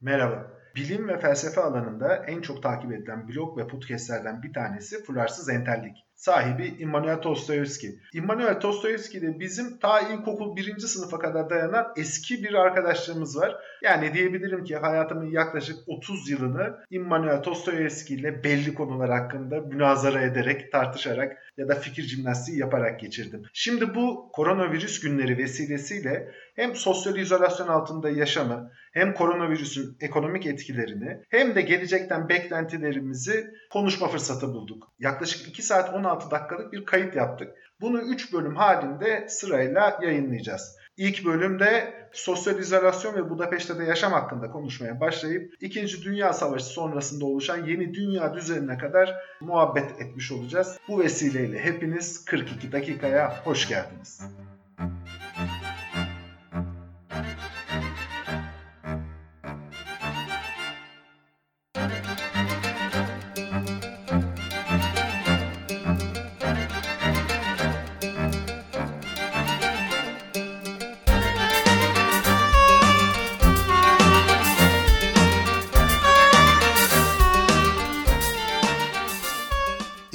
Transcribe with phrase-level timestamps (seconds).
[0.00, 0.58] Merhaba.
[0.76, 6.07] Bilim ve felsefe alanında en çok takip edilen blog ve podcastlerden bir tanesi Fularsız Entellik.
[6.18, 7.98] Sahibi Immanuel Tostoyevski.
[8.12, 13.56] Immanuel Tostoyevski de bizim ta ilkokul birinci sınıfa kadar dayanan eski bir arkadaşlığımız var.
[13.82, 20.72] Yani diyebilirim ki hayatımın yaklaşık 30 yılını Immanuel Tostoyevski ile belli konular hakkında münazara ederek,
[20.72, 23.42] tartışarak ya da fikir jimnastiği yaparak geçirdim.
[23.52, 31.54] Şimdi bu koronavirüs günleri vesilesiyle hem sosyal izolasyon altında yaşamı, hem koronavirüsün ekonomik etkilerini hem
[31.54, 34.90] de gelecekten beklentilerimizi konuşma fırsatı bulduk.
[34.98, 37.54] Yaklaşık 2 saat 16 dakikalık bir kayıt yaptık.
[37.80, 40.76] Bunu 3 bölüm halinde sırayla yayınlayacağız.
[40.96, 46.02] İlk bölümde sosyal izolasyon ve Budapeşte'de yaşam hakkında konuşmaya başlayıp 2.
[46.02, 50.78] Dünya Savaşı sonrasında oluşan yeni dünya düzenine kadar muhabbet etmiş olacağız.
[50.88, 54.20] Bu vesileyle hepiniz 42 dakikaya hoş geldiniz.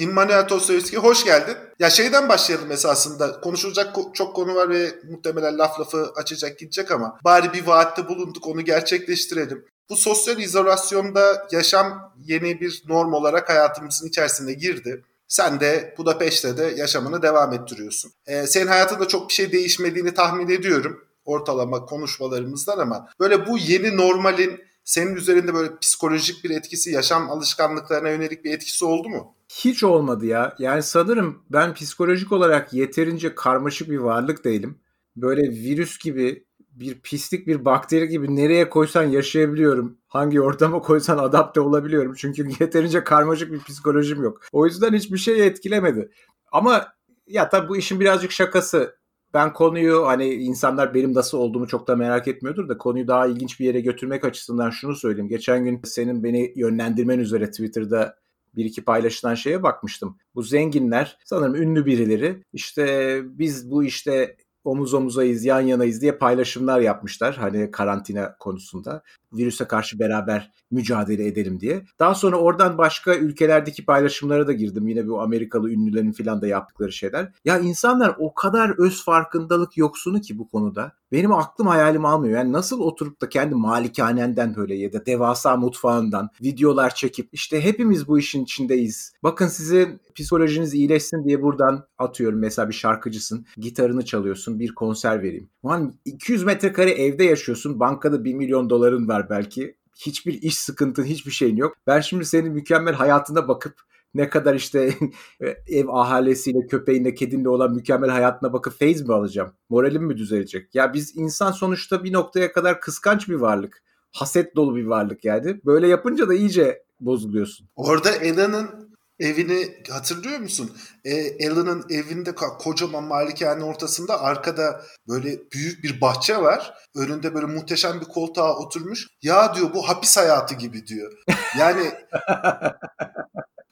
[0.04, 1.56] İmmanuel Tostoyevski hoş geldin.
[1.80, 3.42] Ya şeyden başlayalım esasında.
[3.42, 8.48] Konuşulacak çok konu var ve muhtemelen laf lafı açacak gidecek ama bari bir vaatte bulunduk
[8.48, 9.66] onu gerçekleştirelim.
[9.90, 15.04] Bu sosyal izolasyonda yaşam yeni bir norm olarak hayatımızın içerisine girdi.
[15.28, 18.12] Sen de Budapeşte de yaşamını devam ettiriyorsun.
[18.28, 23.98] Ee, senin hayatında çok bir şey değişmediğini tahmin ediyorum ortalama konuşmalarımızdan ama böyle bu yeni
[23.98, 29.36] normalin senin üzerinde böyle psikolojik bir etkisi, yaşam alışkanlıklarına yönelik bir etkisi oldu mu?
[29.54, 30.56] Hiç olmadı ya.
[30.60, 34.80] Yani sanırım ben psikolojik olarak yeterince karmaşık bir varlık değilim.
[35.16, 39.98] Böyle virüs gibi bir pislik bir bakteri gibi nereye koysan yaşayabiliyorum.
[40.08, 42.14] Hangi ortama koysan adapte olabiliyorum.
[42.18, 44.42] Çünkü yeterince karmaşık bir psikolojim yok.
[44.52, 46.12] O yüzden hiçbir şey etkilemedi.
[46.52, 46.88] Ama
[47.28, 48.98] ya tabii bu işin birazcık şakası.
[49.34, 53.60] Ben konuyu hani insanlar benim nasıl olduğumu çok da merak etmiyordur da konuyu daha ilginç
[53.60, 55.30] bir yere götürmek açısından şunu söyleyeyim.
[55.30, 58.23] Geçen gün senin beni yönlendirmen üzere Twitter'da
[58.56, 60.18] bir iki paylaşılan şeye bakmıştım.
[60.36, 66.80] Bu zenginler sanırım ünlü birileri işte biz bu işte omuz omuzayız, yan yanayız diye paylaşımlar
[66.80, 67.36] yapmışlar.
[67.36, 69.04] Hani karantina konusunda.
[69.34, 71.86] Virüse karşı beraber mücadele edelim diye.
[72.00, 74.88] Daha sonra oradan başka ülkelerdeki paylaşımlara da girdim.
[74.88, 77.32] Yine bu Amerikalı ünlülerin falan da yaptıkları şeyler.
[77.46, 80.92] Ya insanlar o kadar öz farkındalık yoksunu ki bu konuda.
[81.14, 82.38] Benim aklım hayalim almıyor.
[82.38, 88.08] Yani nasıl oturup da kendi malikanenden böyle ya da devasa mutfağından videolar çekip işte hepimiz
[88.08, 89.14] bu işin içindeyiz.
[89.24, 92.40] Bakın sizin psikolojiniz iyileşsin diye buradan atıyorum.
[92.40, 93.46] Mesela bir şarkıcısın.
[93.58, 94.60] Gitarını çalıyorsun.
[94.60, 95.50] Bir konser vereyim.
[95.64, 97.80] Ulan 200 metrekare evde yaşıyorsun.
[97.80, 99.78] Bankada 1 milyon doların var belki.
[100.06, 101.78] Hiçbir iş sıkıntın, hiçbir şeyin yok.
[101.88, 103.74] Ben şimdi senin mükemmel hayatına bakıp
[104.14, 104.94] ne kadar işte
[105.68, 109.54] ev ahalisiyle, köpeğinle, kedinle olan mükemmel hayatına bakıp feyz mi alacağım?
[109.70, 110.76] Moralim mi düzelecek?
[110.76, 113.84] Ya biz insan sonuçta bir noktaya kadar kıskanç bir varlık.
[114.12, 115.62] Haset dolu bir varlık yani.
[115.66, 117.70] Böyle yapınca da iyice bozuluyorsun.
[117.76, 120.72] Orada Ela'nın evini hatırlıyor musun?
[121.06, 126.74] E, Alan'ın evinde kocaman malikane ortasında arkada böyle büyük bir bahçe var.
[126.96, 129.08] Önünde böyle muhteşem bir koltuğa oturmuş.
[129.22, 131.12] Ya diyor bu hapis hayatı gibi diyor.
[131.60, 131.92] Yani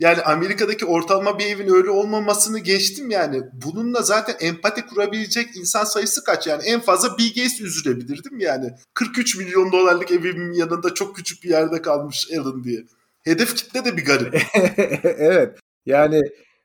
[0.01, 3.41] yani Amerika'daki ortalama bir evin öyle olmamasını geçtim yani.
[3.53, 6.63] Bununla zaten empati kurabilecek insan sayısı kaç yani?
[6.63, 8.71] En fazla Bill Gates üzülebilir değil mi yani?
[8.93, 12.83] 43 milyon dolarlık evimin yanında çok küçük bir yerde kalmış Alan diye.
[13.23, 14.41] Hedef kitle de bir garip.
[15.03, 15.59] evet.
[15.85, 16.21] Yani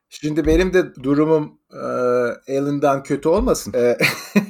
[0.08, 1.78] şimdi benim de durumum e,
[2.58, 3.72] Alan'dan kötü olmasın.
[3.74, 3.98] E,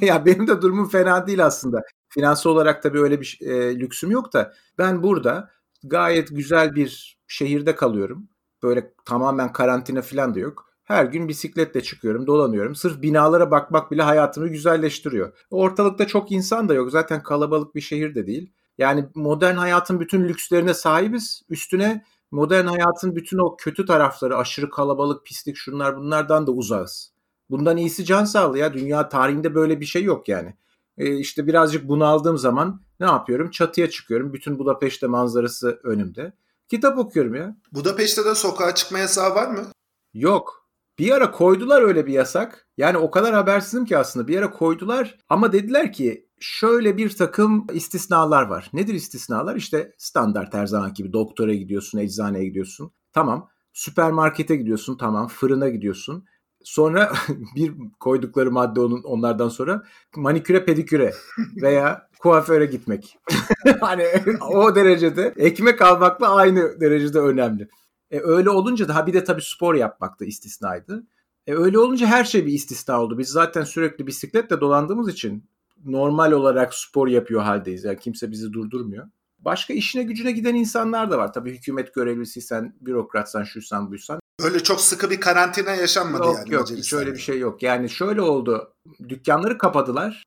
[0.05, 1.81] ya benim de durumum fena değil aslında.
[2.09, 5.49] Finansal olarak tabii öyle bir e, lüksüm yok da ben burada
[5.83, 8.29] gayet güzel bir şehirde kalıyorum.
[8.63, 10.67] Böyle tamamen karantina falan da yok.
[10.83, 12.75] Her gün bisikletle çıkıyorum, dolanıyorum.
[12.75, 15.33] Sırf binalara bakmak bile hayatımı güzelleştiriyor.
[15.51, 16.91] Ortalıkta çok insan da yok.
[16.91, 18.51] Zaten kalabalık bir şehir de değil.
[18.77, 21.41] Yani modern hayatın bütün lükslerine sahibiz.
[21.49, 27.11] Üstüne modern hayatın bütün o kötü tarafları, aşırı kalabalık, pislik, şunlar bunlardan da uzağız.
[27.49, 28.73] Bundan iyisi can sağlığı ya.
[28.73, 30.55] Dünya tarihinde böyle bir şey yok yani.
[30.97, 33.49] E işte birazcık bunaldığım zaman ne yapıyorum?
[33.51, 34.33] Çatıya çıkıyorum.
[34.33, 36.33] Bütün Budapeşte manzarası önümde.
[36.69, 37.57] Kitap okuyorum ya.
[37.71, 39.71] Budapeşte de sokağa çıkma yasağı var mı?
[40.13, 40.67] Yok.
[40.99, 42.67] Bir ara koydular öyle bir yasak.
[42.77, 47.67] Yani o kadar habersizim ki aslında bir ara koydular ama dediler ki şöyle bir takım
[47.73, 48.69] istisnalar var.
[48.73, 49.55] Nedir istisnalar?
[49.55, 52.91] İşte standart her zaman gibi doktora gidiyorsun, eczaneye gidiyorsun.
[53.13, 53.49] Tamam.
[53.73, 54.97] Süpermarkete gidiyorsun.
[54.97, 55.27] Tamam.
[55.27, 56.25] Fırına gidiyorsun.
[56.63, 57.13] Sonra
[57.55, 59.83] bir koydukları madde onun onlardan sonra
[60.15, 61.13] maniküre pediküre
[61.61, 63.17] veya kuaföre gitmek.
[63.81, 64.05] hani
[64.51, 67.67] o derecede ekmek almakla aynı derecede önemli.
[68.11, 71.03] E, öyle olunca daha bir de tabii spor yapmak da istisnaydı.
[71.47, 73.17] E, öyle olunca her şey bir istisna oldu.
[73.17, 75.49] Biz zaten sürekli bisikletle dolandığımız için
[75.85, 77.83] normal olarak spor yapıyor haldeyiz.
[77.83, 79.07] Yani kimse bizi durdurmuyor.
[79.39, 81.33] Başka işine gücüne giden insanlar da var.
[81.33, 84.19] Tabii hükümet görevlisiysen, bürokratsan, şuysan buysan.
[84.41, 86.53] Öyle çok sıkı bir karantina yaşanmadı yok, yani.
[86.53, 87.63] Yok yok hiç öyle bir şey yok.
[87.63, 88.73] Yani şöyle oldu.
[89.09, 90.23] Dükkanları kapadılar.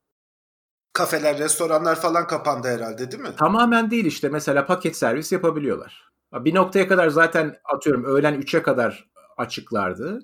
[0.92, 3.36] Kafeler, restoranlar falan kapandı herhalde değil mi?
[3.38, 4.28] Tamamen değil işte.
[4.28, 6.10] Mesela paket servis yapabiliyorlar.
[6.32, 10.18] Bir noktaya kadar zaten atıyorum öğlen 3'e kadar açıklardı.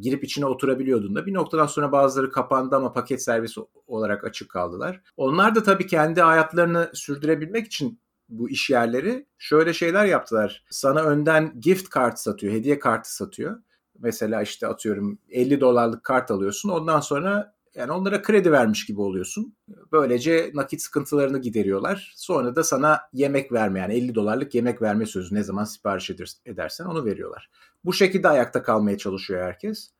[0.00, 1.26] Girip içine oturabiliyordun da.
[1.26, 3.56] Bir noktadan sonra bazıları kapandı ama paket servis
[3.86, 5.00] olarak açık kaldılar.
[5.16, 10.64] Onlar da tabii kendi hayatlarını sürdürebilmek için bu iş yerleri şöyle şeyler yaptılar.
[10.70, 13.62] Sana önden gift kart satıyor, hediye kartı satıyor.
[13.98, 16.68] Mesela işte atıyorum 50 dolarlık kart alıyorsun.
[16.68, 19.56] Ondan sonra yani onlara kredi vermiş gibi oluyorsun.
[19.92, 22.12] Böylece nakit sıkıntılarını gideriyorlar.
[22.16, 26.10] Sonra da sana yemek verme yani 50 dolarlık yemek verme sözü ne zaman sipariş
[26.46, 27.50] edersen onu veriyorlar.
[27.84, 29.90] Bu şekilde ayakta kalmaya çalışıyor herkes.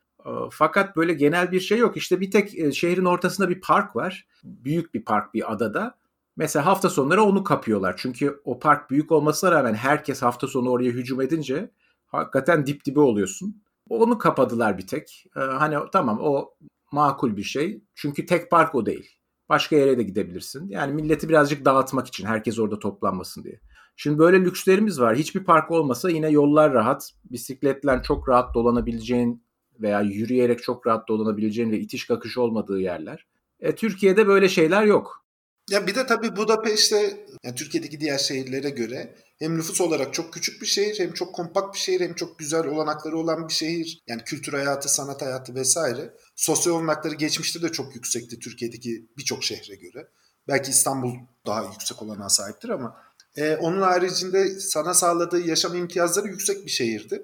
[0.50, 1.96] Fakat böyle genel bir şey yok.
[1.96, 4.26] İşte bir tek e, şehrin ortasında bir park var.
[4.44, 5.98] Büyük bir park bir adada.
[6.36, 7.94] Mesela hafta sonları onu kapıyorlar.
[7.96, 11.70] Çünkü o park büyük olmasına rağmen herkes hafta sonu oraya hücum edince
[12.06, 13.62] hakikaten dip dibe oluyorsun.
[13.88, 15.26] Onu kapadılar bir tek.
[15.34, 16.54] Hani tamam o
[16.92, 17.82] makul bir şey.
[17.94, 19.10] Çünkü tek park o değil.
[19.48, 20.68] Başka yere de gidebilirsin.
[20.68, 23.60] Yani milleti birazcık dağıtmak için herkes orada toplanmasın diye.
[23.96, 25.16] Şimdi böyle lükslerimiz var.
[25.16, 27.10] Hiçbir park olmasa yine yollar rahat.
[27.24, 29.42] Bisikletle çok rahat dolanabileceğin
[29.80, 33.26] veya yürüyerek çok rahat dolanabileceğin ve itiş kakış olmadığı yerler.
[33.60, 35.24] E, Türkiye'de böyle şeyler yok.
[35.70, 40.62] Ya bir de tabii Budapeşte yani Türkiye'deki diğer şehirlere göre hem nüfus olarak çok küçük
[40.62, 44.02] bir şehir hem çok kompakt bir şehir hem çok güzel olanakları olan bir şehir.
[44.08, 46.14] Yani kültür hayatı, sanat hayatı vesaire.
[46.38, 50.08] Sosyal olanakları geçmişte de çok yüksekti Türkiye'deki birçok şehre göre.
[50.48, 51.14] Belki İstanbul
[51.46, 52.96] daha yüksek olanağa sahiptir ama
[53.36, 57.22] e, onun haricinde sana sağladığı yaşam imtiyazları yüksek bir şehirdi.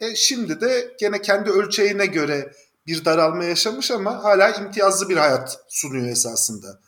[0.00, 2.52] E, şimdi de gene kendi ölçeğine göre
[2.86, 6.80] bir daralma yaşamış ama hala imtiyazlı bir hayat sunuyor esasında.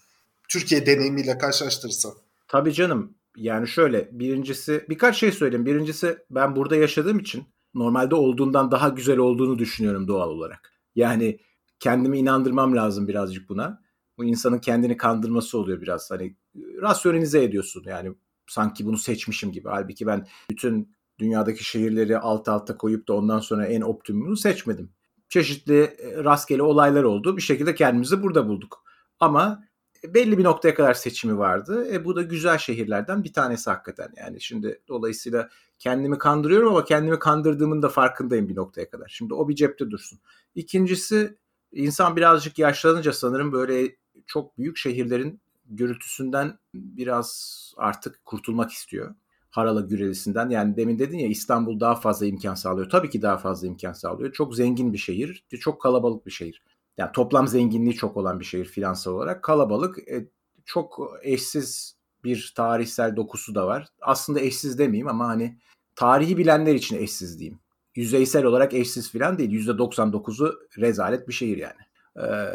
[0.48, 2.12] Türkiye deneyimiyle karşılaştırırsan.
[2.48, 3.14] Tabii canım.
[3.36, 5.66] Yani şöyle birincisi birkaç şey söyleyeyim.
[5.66, 7.44] Birincisi ben burada yaşadığım için
[7.74, 10.72] normalde olduğundan daha güzel olduğunu düşünüyorum doğal olarak.
[10.94, 11.38] Yani
[11.80, 13.82] kendimi inandırmam lazım birazcık buna.
[14.18, 16.10] Bu insanın kendini kandırması oluyor biraz.
[16.10, 16.36] Hani
[16.82, 18.14] rasyonize ediyorsun yani
[18.46, 19.68] sanki bunu seçmişim gibi.
[19.68, 24.92] Halbuki ben bütün dünyadaki şehirleri alt alta koyup da ondan sonra en optimumunu seçmedim.
[25.28, 27.36] Çeşitli e, rastgele olaylar oldu.
[27.36, 28.84] Bir şekilde kendimizi burada bulduk.
[29.20, 29.64] Ama
[30.04, 31.88] belli bir noktaya kadar seçimi vardı.
[31.92, 34.08] E, bu da güzel şehirlerden bir tanesi hakikaten.
[34.16, 35.48] Yani şimdi dolayısıyla
[35.78, 39.08] kendimi kandırıyorum ama kendimi kandırdığımın da farkındayım bir noktaya kadar.
[39.08, 40.20] Şimdi o bir cepte dursun.
[40.54, 41.38] İkincisi
[41.74, 49.14] insan birazcık yaşlanınca sanırım böyle çok büyük şehirlerin gürültüsünden biraz artık kurtulmak istiyor.
[49.50, 50.50] Harala gürelisinden.
[50.50, 52.90] Yani demin dedin ya İstanbul daha fazla imkan sağlıyor.
[52.90, 54.32] Tabii ki daha fazla imkan sağlıyor.
[54.32, 56.62] Çok zengin bir şehir, çok kalabalık bir şehir
[56.98, 59.42] yani toplam zenginliği çok olan bir şehir finansal olarak.
[59.42, 60.28] Kalabalık, e,
[60.64, 63.88] çok eşsiz bir tarihsel dokusu da var.
[64.00, 65.58] Aslında eşsiz demeyeyim ama hani
[65.96, 67.58] tarihi bilenler için eşsiz diyeyim.
[67.94, 69.68] Yüzeysel olarak eşsiz falan değil.
[69.68, 71.80] %99'u rezalet bir şehir yani.
[72.22, 72.48] Ee,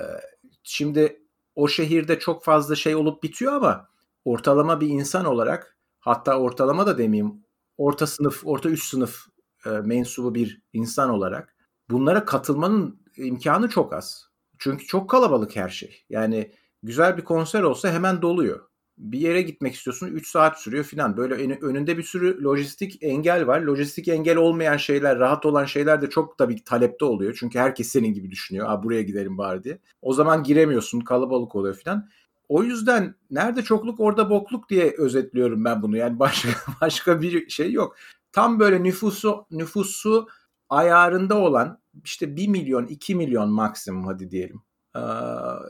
[0.64, 1.24] şimdi
[1.56, 3.90] o şehirde çok fazla şey olup bitiyor ama
[4.26, 7.44] ortalama bir insan olarak hatta ortalama da demeyeyim
[7.78, 9.26] orta sınıf, orta üst sınıf
[9.66, 11.56] e, mensubu bir insan olarak
[11.90, 14.30] bunlara katılmanın imkanı çok az.
[14.58, 16.06] Çünkü çok kalabalık her şey.
[16.10, 16.52] Yani
[16.84, 18.69] güzel bir konser olsa hemen doluyor.
[19.00, 21.18] Bir yere gitmek istiyorsun 3 saat sürüyor filan.
[21.18, 23.62] Böyle önünde bir sürü lojistik engel var.
[23.62, 27.38] Lojistik engel olmayan şeyler, rahat olan şeyler de çok tabii talepte oluyor.
[27.40, 28.70] Çünkü herkes senin gibi düşünüyor.
[28.70, 29.80] Aa, buraya gidelim bari diye.
[30.02, 32.10] O zaman giremiyorsun, kalabalık oluyor filan.
[32.50, 35.98] O yüzden nerede çokluk orada bokluk diye özetliyorum ben bunu.
[35.98, 36.50] Yani başka
[36.82, 37.96] başka bir şey yok.
[38.32, 40.28] Tam böyle nüfusu nüfusu
[40.70, 44.62] ayarında olan işte 1 milyon 2 milyon maksimum hadi diyelim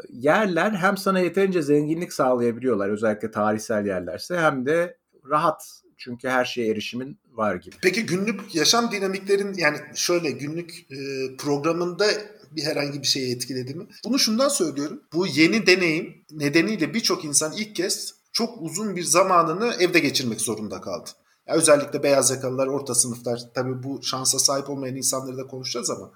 [0.09, 4.97] yerler hem sana yeterince zenginlik sağlayabiliyorlar özellikle tarihsel yerlerse hem de
[5.29, 7.75] rahat çünkü her şeye erişimin var gibi.
[7.81, 10.97] Peki günlük yaşam dinamiklerin yani şöyle günlük e,
[11.37, 12.05] programında
[12.51, 13.87] bir herhangi bir şeye etkiledi mi?
[14.05, 15.01] Bunu şundan söylüyorum.
[15.13, 20.81] Bu yeni deneyim nedeniyle birçok insan ilk kez çok uzun bir zamanını evde geçirmek zorunda
[20.81, 21.09] kaldı.
[21.47, 26.11] Yani özellikle beyaz yakalılar, orta sınıflar tabii bu şansa sahip olmayan insanları da konuşacağız ama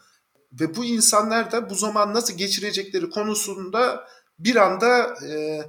[0.60, 4.08] ve bu insanlar da bu zaman nasıl geçirecekleri konusunda
[4.40, 5.62] bir anda e,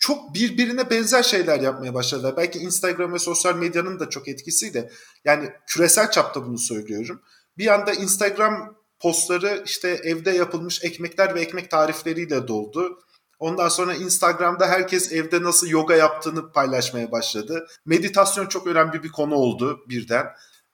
[0.00, 2.36] çok birbirine benzer şeyler yapmaya başladılar.
[2.36, 4.90] Belki Instagram ve sosyal medyanın da çok etkisiyle.
[5.24, 7.22] Yani küresel çapta bunu söylüyorum.
[7.58, 12.98] Bir anda Instagram postları işte evde yapılmış ekmekler ve ekmek tarifleriyle doldu.
[13.38, 17.66] Ondan sonra Instagram'da herkes evde nasıl yoga yaptığını paylaşmaya başladı.
[17.86, 20.26] Meditasyon çok önemli bir konu oldu birden.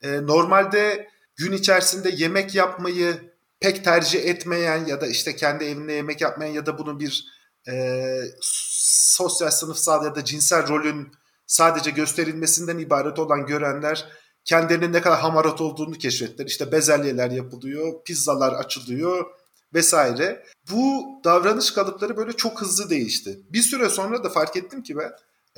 [0.02, 6.20] Ee, normalde gün içerisinde yemek yapmayı pek tercih etmeyen ya da işte kendi evinde yemek
[6.20, 7.24] yapmayan ya da bunu bir
[7.68, 11.12] e, sosyal sınıfsal ya da cinsel rolün
[11.46, 14.08] sadece gösterilmesinden ibaret olan görenler
[14.44, 16.46] kendilerinin ne kadar hamarat olduğunu keşfettiler.
[16.46, 19.26] İşte bezelyeler yapılıyor, pizzalar açılıyor
[19.74, 20.44] vesaire.
[20.70, 23.40] Bu davranış kalıpları böyle çok hızlı değişti.
[23.50, 25.12] Bir süre sonra da fark ettim ki ben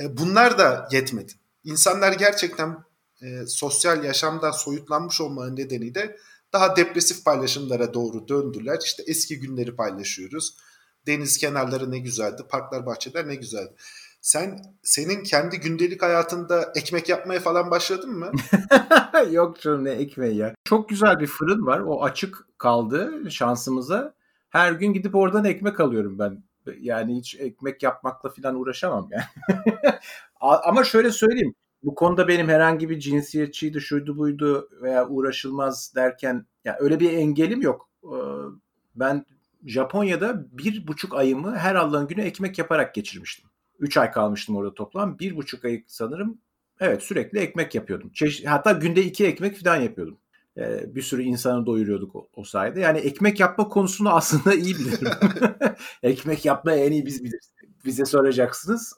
[0.04, 1.32] e, bunlar da yetmedi.
[1.64, 2.84] İnsanlar gerçekten
[3.22, 6.16] e, sosyal yaşamdan soyutlanmış olmanın nedeniyle
[6.52, 8.78] daha depresif paylaşımlara doğru döndüler.
[8.84, 10.56] İşte eski günleri paylaşıyoruz.
[11.06, 13.74] Deniz kenarları ne güzeldi, parklar, bahçeler ne güzeldi.
[14.20, 18.32] Sen senin kendi gündelik hayatında ekmek yapmaya falan başladın mı?
[19.30, 20.54] Yok canım ne ekmeği ya.
[20.64, 21.80] Çok güzel bir fırın var.
[21.80, 24.14] O açık kaldı şansımıza.
[24.50, 26.42] Her gün gidip oradan ekmek alıyorum ben.
[26.80, 29.24] Yani hiç ekmek yapmakla falan uğraşamam yani.
[30.40, 31.54] Ama şöyle söyleyeyim.
[31.82, 37.62] Bu konuda benim herhangi bir cinsiyetçiydi, şuydu buydu veya uğraşılmaz derken ya öyle bir engelim
[37.62, 37.88] yok.
[38.04, 38.16] Ee,
[38.94, 39.26] ben
[39.66, 43.50] Japonya'da bir buçuk ayımı her Allah'ın günü ekmek yaparak geçirmiştim.
[43.78, 45.18] Üç ay kalmıştım orada toplam.
[45.18, 46.38] Bir buçuk ay sanırım
[46.80, 48.10] evet sürekli ekmek yapıyordum.
[48.12, 50.18] Çeşit, hatta günde iki ekmek falan yapıyordum.
[50.58, 52.80] Ee, bir sürü insanı doyuruyorduk o, o sayede.
[52.80, 55.08] Yani ekmek yapma konusunu aslında iyi bilirim.
[56.02, 57.52] ekmek yapmayı en iyi biz biliriz.
[57.84, 58.92] Bize soracaksınız.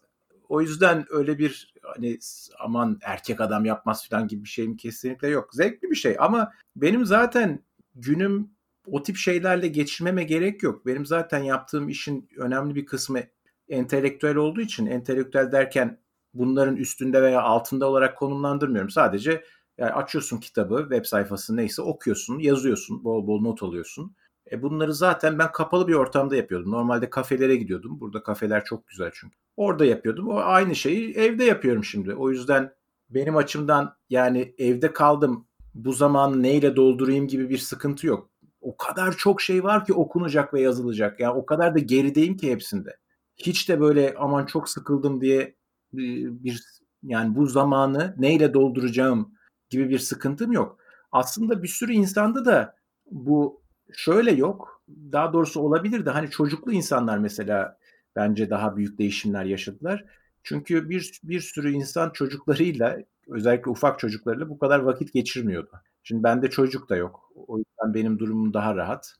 [0.52, 2.18] O yüzden öyle bir hani
[2.60, 5.54] aman erkek adam yapmaz falan gibi bir şeyim kesinlikle yok.
[5.54, 8.50] Zevkli bir şey ama benim zaten günüm
[8.86, 10.86] o tip şeylerle geçirmeme gerek yok.
[10.86, 13.20] Benim zaten yaptığım işin önemli bir kısmı
[13.68, 15.98] entelektüel olduğu için entelektüel derken
[16.34, 18.90] bunların üstünde veya altında olarak konumlandırmıyorum.
[18.90, 19.44] Sadece
[19.78, 24.16] yani açıyorsun kitabı, web sayfası neyse okuyorsun, yazıyorsun, bol bol not alıyorsun.
[24.52, 26.70] E bunları zaten ben kapalı bir ortamda yapıyordum.
[26.70, 28.00] Normalde kafelere gidiyordum.
[28.00, 29.36] Burada kafeler çok güzel çünkü.
[29.56, 30.28] Orada yapıyordum.
[30.28, 32.14] O aynı şeyi evde yapıyorum şimdi.
[32.14, 32.72] O yüzden
[33.10, 35.46] benim açımdan yani evde kaldım.
[35.74, 38.30] Bu zamanı neyle doldurayım gibi bir sıkıntı yok.
[38.60, 41.20] O kadar çok şey var ki okunacak ve yazılacak.
[41.20, 42.96] Yani o kadar da gerideyim ki hepsinde.
[43.36, 45.56] Hiç de böyle aman çok sıkıldım diye
[45.92, 46.62] bir, bir
[47.02, 49.34] yani bu zamanı neyle dolduracağım
[49.70, 50.78] gibi bir sıkıntım yok.
[51.12, 52.76] Aslında bir sürü insanda da
[53.10, 53.61] bu
[53.96, 54.82] şöyle yok.
[54.88, 57.78] Daha doğrusu olabilir de hani çocuklu insanlar mesela
[58.16, 60.04] bence daha büyük değişimler yaşadılar.
[60.42, 65.70] Çünkü bir, bir sürü insan çocuklarıyla özellikle ufak çocuklarıyla bu kadar vakit geçirmiyordu.
[66.02, 67.32] Şimdi bende çocuk da yok.
[67.34, 69.14] O yüzden benim durumum daha rahat.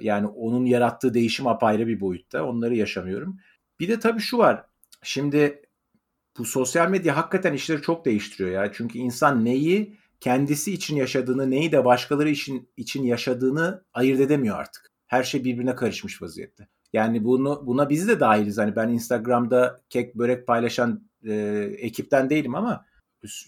[0.00, 2.44] Yani onun yarattığı değişim apayrı bir boyutta.
[2.44, 3.38] Onları yaşamıyorum.
[3.80, 4.66] Bir de tabii şu var.
[5.02, 5.62] Şimdi
[6.38, 8.72] bu sosyal medya hakikaten işleri çok değiştiriyor ya.
[8.72, 14.90] Çünkü insan neyi kendisi için yaşadığını, neyi de başkaları için için yaşadığını ayırt edemiyor artık.
[15.06, 16.68] Her şey birbirine karışmış vaziyette.
[16.92, 18.58] Yani bunu buna biz de dahiliz.
[18.58, 21.34] Hani ben Instagram'da kek börek paylaşan e,
[21.78, 22.84] ekipten değilim ama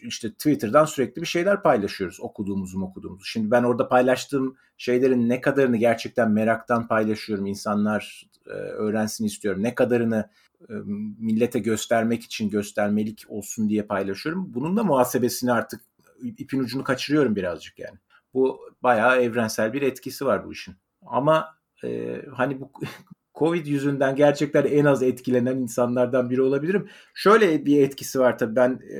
[0.03, 3.25] işte Twitter'dan sürekli bir şeyler paylaşıyoruz okuduğumuzu okuduğumuzu.
[3.25, 7.47] Şimdi ben orada paylaştığım şeylerin ne kadarını gerçekten meraktan paylaşıyorum.
[7.47, 9.63] İnsanlar e, öğrensin istiyorum.
[9.63, 10.31] Ne kadarını
[10.69, 10.73] e,
[11.19, 14.55] millete göstermek için göstermelik olsun diye paylaşıyorum.
[14.55, 15.81] Bunun da muhasebesini artık
[16.23, 17.99] ipin ucunu kaçırıyorum birazcık yani.
[18.35, 20.75] Bu bayağı evrensel bir etkisi var bu işin.
[21.07, 22.73] Ama e, hani bu
[23.35, 26.89] Covid yüzünden gerçekten en az etkilenen insanlardan biri olabilirim.
[27.15, 28.99] Şöyle bir etkisi var tabii ben e,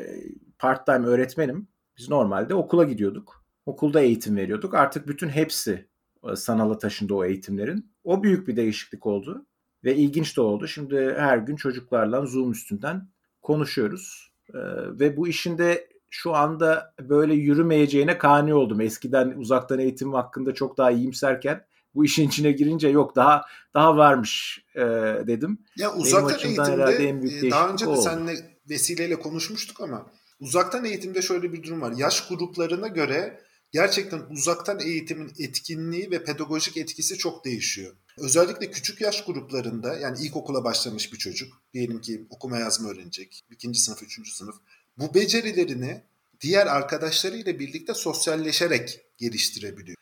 [0.59, 1.69] part-time öğretmenim.
[1.99, 3.45] Biz normalde okula gidiyorduk.
[3.67, 4.75] Okulda eğitim veriyorduk.
[4.75, 5.89] Artık bütün hepsi
[6.33, 7.93] e, sanala taşındı o eğitimlerin.
[8.05, 9.47] O büyük bir değişiklik oldu.
[9.85, 10.69] Ve ilginç de oldu.
[10.69, 13.09] Şimdi her gün çocuklarla Zoom üstünden
[13.43, 14.33] konuşuyoruz.
[14.55, 14.59] Ee,
[15.01, 18.81] ve bu işin de şu anda böyle yürümeyeceğine kani oldum.
[18.81, 21.65] Eskiden uzaktan eğitim hakkında çok daha iyimserken
[21.95, 24.81] bu işin içine girince yok daha daha varmış e,
[25.27, 25.59] dedim.
[25.77, 30.07] Ya uzaktan eğitimde en büyük e, daha önce de seninle vesileyle konuşmuştuk ama
[30.41, 31.93] uzaktan eğitimde şöyle bir durum var.
[31.97, 33.41] Yaş gruplarına göre
[33.71, 37.97] gerçekten uzaktan eğitimin etkinliği ve pedagojik etkisi çok değişiyor.
[38.19, 43.45] Özellikle küçük yaş gruplarında yani ilkokula başlamış bir çocuk diyelim ki okuma yazma öğrenecek.
[43.51, 44.55] ikinci sınıf, üçüncü sınıf.
[44.99, 46.03] Bu becerilerini
[46.41, 49.97] diğer arkadaşlarıyla birlikte sosyalleşerek geliştirebiliyor.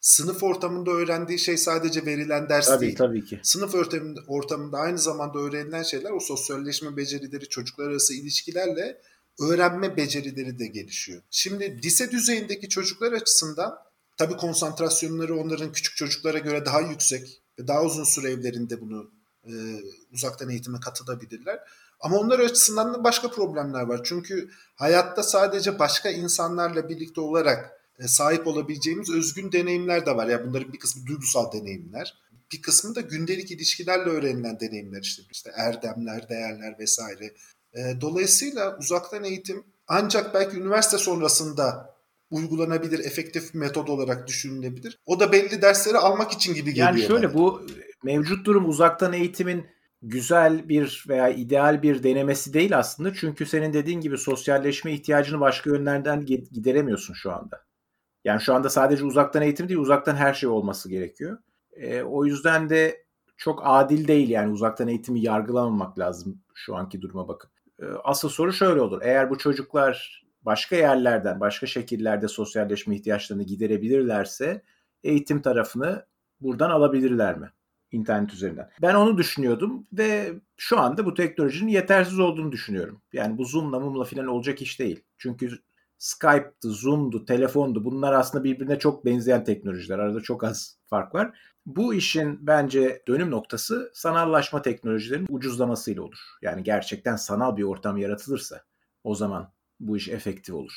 [0.00, 2.96] Sınıf ortamında öğrendiği şey sadece verilen ders tabii, değil.
[2.96, 3.40] Tabii ki.
[3.42, 9.00] Sınıf ortamında, ortamında aynı zamanda öğrenilen şeyler o sosyalleşme becerileri, çocuklar arası ilişkilerle
[9.40, 11.22] öğrenme becerileri de gelişiyor.
[11.30, 13.78] Şimdi lise düzeyindeki çocuklar açısından
[14.16, 19.10] tabii konsantrasyonları onların küçük çocuklara göre daha yüksek ve daha uzun süre evlerinde bunu
[19.46, 19.52] e,
[20.12, 21.60] uzaktan eğitime katılabilirler.
[22.00, 24.00] Ama onlar açısından da başka problemler var.
[24.04, 30.26] Çünkü hayatta sadece başka insanlarla birlikte olarak e, sahip olabileceğimiz özgün deneyimler de var.
[30.26, 32.14] Yani bunların bir kısmı duygusal deneyimler.
[32.52, 37.34] Bir kısmı da gündelik ilişkilerle öğrenilen deneyimler işte, işte erdemler, değerler vesaire.
[37.74, 41.94] E, dolayısıyla uzaktan eğitim ancak belki üniversite sonrasında
[42.30, 44.98] uygulanabilir, efektif metod olarak düşünülebilir.
[45.06, 46.88] O da belli dersleri almak için gibi geliyor.
[46.88, 47.34] Yani şöyle bana.
[47.34, 47.66] bu
[48.04, 49.66] mevcut durum uzaktan eğitimin
[50.02, 53.14] güzel bir veya ideal bir denemesi değil aslında.
[53.14, 57.64] Çünkü senin dediğin gibi sosyalleşme ihtiyacını başka yönlerden gideremiyorsun şu anda.
[58.24, 61.38] Yani şu anda sadece uzaktan eğitim değil, uzaktan her şey olması gerekiyor.
[61.72, 63.04] E, o yüzden de
[63.36, 67.50] çok adil değil yani uzaktan eğitimi yargılamamak lazım şu anki duruma bakıp.
[67.82, 69.00] E, asıl soru şöyle olur.
[69.02, 74.62] Eğer bu çocuklar başka yerlerden, başka şekillerde sosyalleşme ihtiyaçlarını giderebilirlerse
[75.04, 76.06] eğitim tarafını
[76.40, 77.50] buradan alabilirler mi?
[77.94, 78.70] İnternet üzerinden.
[78.82, 83.02] Ben onu düşünüyordum ve şu anda bu teknolojinin yetersiz olduğunu düşünüyorum.
[83.12, 85.02] Yani bu Zoom'la mumla falan olacak iş değil.
[85.18, 85.58] Çünkü
[85.98, 89.98] Skype'dı, Zoom'du, telefondu bunlar aslında birbirine çok benzeyen teknolojiler.
[89.98, 91.38] Arada çok az fark var.
[91.66, 96.18] Bu işin bence dönüm noktası sanallaşma teknolojilerinin ucuzlamasıyla olur.
[96.42, 98.62] Yani gerçekten sanal bir ortam yaratılırsa
[99.04, 100.72] o zaman bu iş efektif olur.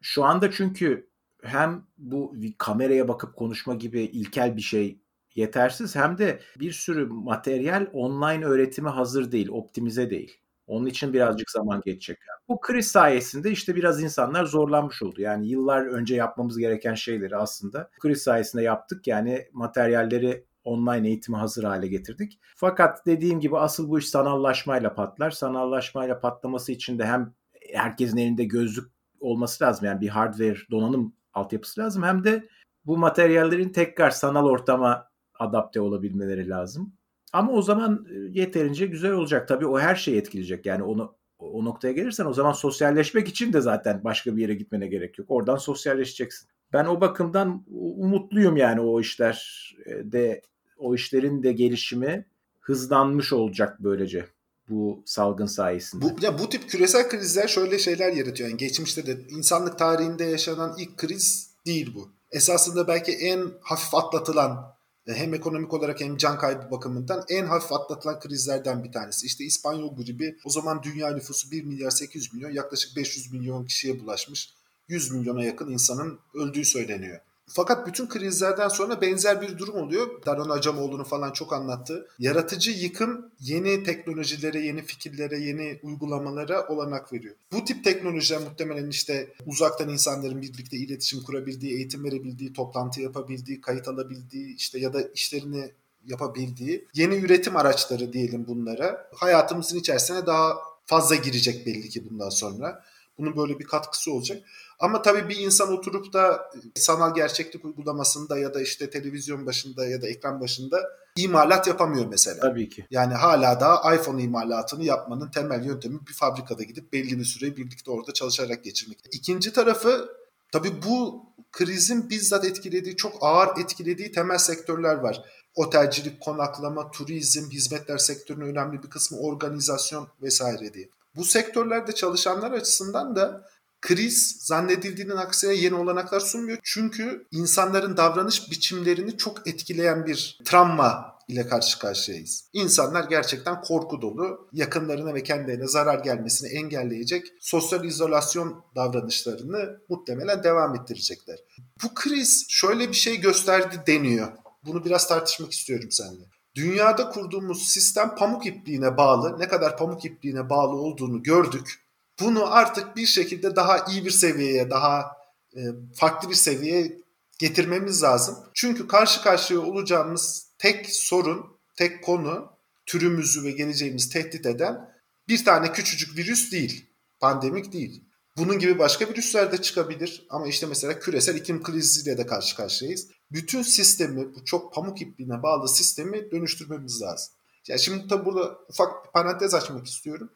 [0.00, 1.10] Şu anda çünkü
[1.42, 4.98] hem bu kameraya bakıp konuşma gibi ilkel bir şey
[5.34, 10.38] yetersiz hem de bir sürü materyal online öğretime hazır değil, optimize değil.
[10.66, 12.18] Onun için birazcık zaman geçecek.
[12.48, 15.20] Bu kriz sayesinde işte biraz insanlar zorlanmış oldu.
[15.20, 19.06] Yani yıllar önce yapmamız gereken şeyleri aslında kriz sayesinde yaptık.
[19.06, 22.38] Yani materyalleri online eğitime hazır hale getirdik.
[22.56, 25.30] Fakat dediğim gibi asıl bu iş sanallaşmayla patlar.
[25.30, 27.34] Sanallaşmayla patlaması için de hem
[27.74, 29.86] herkesin elinde gözlük olması lazım.
[29.86, 32.02] Yani bir hardware donanım altyapısı lazım.
[32.02, 32.48] Hem de
[32.86, 35.11] bu materyallerin tekrar sanal ortama
[35.42, 36.92] adapte olabilmeleri lazım.
[37.32, 39.48] Ama o zaman e, yeterince güzel olacak.
[39.48, 40.66] Tabii o her şeyi etkileyecek.
[40.66, 44.86] Yani onu o noktaya gelirsen o zaman sosyalleşmek için de zaten başka bir yere gitmene
[44.86, 45.30] gerek yok.
[45.30, 46.48] Oradan sosyalleşeceksin.
[46.72, 47.64] Ben o bakımdan
[47.96, 50.42] umutluyum yani o işler e, de
[50.78, 52.26] o işlerin de gelişimi
[52.60, 54.26] hızlanmış olacak böylece
[54.68, 56.04] bu salgın sayesinde.
[56.04, 58.48] Bu, ya bu tip küresel krizler şöyle şeyler yaratıyor.
[58.48, 62.08] Yani geçmişte de insanlık tarihinde yaşanan ilk kriz değil bu.
[62.30, 64.71] Esasında belki en hafif atlatılan
[65.06, 69.26] hem ekonomik olarak hem can kaybı bakımından en hafif atlatılan krizlerden bir tanesi.
[69.26, 74.00] İşte İspanyol gribi o zaman dünya nüfusu 1 milyar 800 milyon yaklaşık 500 milyon kişiye
[74.00, 74.54] bulaşmış.
[74.88, 77.20] 100 milyona yakın insanın öldüğü söyleniyor.
[77.54, 80.26] Fakat bütün krizlerden sonra benzer bir durum oluyor.
[80.26, 82.08] Daron Acemoğlu'nun falan çok anlattı.
[82.18, 87.34] Yaratıcı yıkım yeni teknolojilere, yeni fikirlere, yeni uygulamalara olanak veriyor.
[87.52, 93.88] Bu tip teknolojiler muhtemelen işte uzaktan insanların birlikte iletişim kurabildiği, eğitim verebildiği, toplantı yapabildiği, kayıt
[93.88, 95.72] alabildiği işte ya da işlerini
[96.06, 99.10] yapabildiği yeni üretim araçları diyelim bunlara.
[99.14, 102.84] Hayatımızın içerisine daha fazla girecek belli ki bundan sonra.
[103.18, 104.42] Bunun böyle bir katkısı olacak.
[104.80, 109.86] Ama tabii bir insan oturup da e, sanal gerçeklik uygulamasında ya da işte televizyon başında
[109.86, 112.40] ya da ekran başında imalat yapamıyor mesela.
[112.40, 112.86] Tabii ki.
[112.90, 117.90] Yani hala da iPhone imalatını yapmanın temel yöntemi bir fabrikada gidip belli bir süre birlikte
[117.90, 118.98] orada çalışarak geçirmek.
[119.12, 120.08] İkinci tarafı
[120.52, 125.22] tabii bu krizin bizzat etkilediği, çok ağır etkilediği temel sektörler var.
[125.54, 130.88] Otelcilik, konaklama, turizm, hizmetler sektörünün önemli bir kısmı organizasyon vesaire diye.
[131.16, 133.48] Bu sektörlerde çalışanlar açısından da
[133.82, 136.58] kriz zannedildiğinin aksine yeni olanaklar sunmuyor.
[136.62, 142.44] Çünkü insanların davranış biçimlerini çok etkileyen bir travma ile karşı karşıyayız.
[142.52, 150.74] İnsanlar gerçekten korku dolu, yakınlarına ve kendilerine zarar gelmesini engelleyecek sosyal izolasyon davranışlarını muhtemelen devam
[150.74, 151.38] ettirecekler.
[151.84, 154.32] Bu kriz şöyle bir şey gösterdi deniyor.
[154.66, 156.24] Bunu biraz tartışmak istiyorum seninle.
[156.54, 159.38] Dünyada kurduğumuz sistem pamuk ipliğine bağlı.
[159.38, 161.82] Ne kadar pamuk ipliğine bağlı olduğunu gördük
[162.22, 165.16] bunu artık bir şekilde daha iyi bir seviyeye, daha
[165.56, 165.60] e,
[165.96, 166.98] farklı bir seviyeye
[167.38, 168.38] getirmemiz lazım.
[168.54, 172.52] Çünkü karşı karşıya olacağımız tek sorun, tek konu
[172.86, 174.92] türümüzü ve geleceğimizi tehdit eden
[175.28, 176.90] bir tane küçücük virüs değil.
[177.20, 178.04] Pandemik değil.
[178.36, 183.08] Bunun gibi başka virüsler de çıkabilir ama işte mesela küresel iklim kriziyle de karşı karşıyayız.
[183.30, 187.34] Bütün sistemi, bu çok pamuk ipliğine bağlı sistemi dönüştürmemiz lazım.
[187.68, 190.30] Yani şimdi tabi burada ufak bir parantez açmak istiyorum.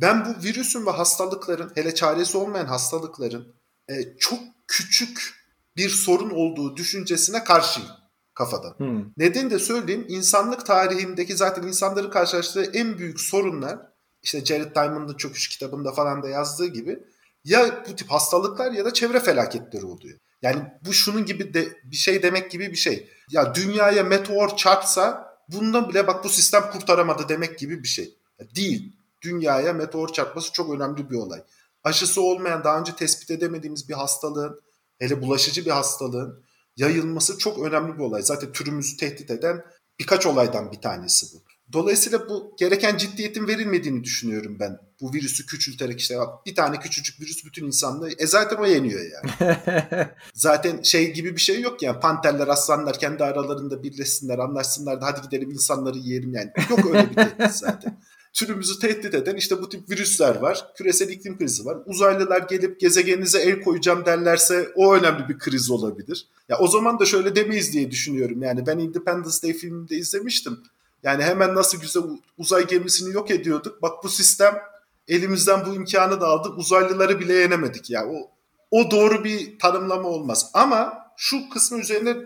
[0.00, 3.54] Ben bu virüsün ve hastalıkların hele çaresi olmayan hastalıkların
[3.90, 5.34] e, çok küçük
[5.76, 7.88] bir sorun olduğu düşüncesine karşıyım
[8.34, 8.74] kafada.
[8.76, 9.04] Hmm.
[9.16, 13.78] Neden de söyleyeyim insanlık tarihindeki zaten insanların karşılaştığı en büyük sorunlar
[14.22, 16.98] işte Jared Diamond'ın Çöküş kitabında falan da yazdığı gibi
[17.44, 20.18] ya bu tip hastalıklar ya da çevre felaketleri oluyor.
[20.42, 23.08] Yani bu şunun gibi de bir şey demek gibi bir şey.
[23.30, 28.14] Ya dünyaya meteor çarpsa bundan bile bak bu sistem kurtaramadı demek gibi bir şey.
[28.56, 31.42] Değil dünyaya meteor çarpması çok önemli bir olay.
[31.84, 34.60] Aşısı olmayan daha önce tespit edemediğimiz bir hastalığın
[34.98, 36.44] hele bulaşıcı bir hastalığın
[36.76, 38.22] yayılması çok önemli bir olay.
[38.22, 39.64] Zaten türümüzü tehdit eden
[40.00, 41.42] birkaç olaydan bir tanesi bu.
[41.72, 44.78] Dolayısıyla bu gereken ciddiyetin verilmediğini düşünüyorum ben.
[45.00, 49.56] Bu virüsü küçülterek işte bir tane küçücük virüs bütün insanlığı e zaten o yeniyor yani.
[50.34, 55.22] zaten şey gibi bir şey yok yani panterler aslanlar kendi aralarında birleşsinler anlaşsınlar da hadi
[55.22, 56.50] gidelim insanları yiyelim yani.
[56.70, 58.00] Yok öyle bir tehdit zaten.
[58.38, 60.66] Türümüzü tehdit eden işte bu tip virüsler var.
[60.76, 61.78] Küresel iklim krizi var.
[61.86, 66.26] Uzaylılar gelip gezegeninize el koyacağım derlerse o önemli bir kriz olabilir.
[66.48, 68.42] Ya o zaman da şöyle demeyiz diye düşünüyorum.
[68.42, 70.58] Yani ben Independence Day filminde izlemiştim
[71.02, 72.02] yani hemen nasıl güzel
[72.38, 73.82] uzay gemisini yok ediyorduk.
[73.82, 74.62] Bak bu sistem
[75.08, 76.48] elimizden bu imkanı da aldı.
[76.48, 77.90] Uzaylıları bile yenemedik.
[77.90, 78.30] Yani o,
[78.70, 80.50] o doğru bir tanımlama olmaz.
[80.54, 82.16] Ama şu kısmı üzerine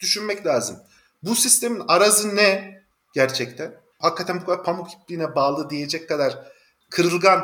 [0.00, 0.76] düşünmek lazım.
[1.22, 2.80] Bu sistemin arazı ne
[3.14, 3.79] gerçekten?
[4.00, 6.34] Hakikaten bu kadar pamuk ipliğine bağlı diyecek kadar
[6.90, 7.42] kırılgan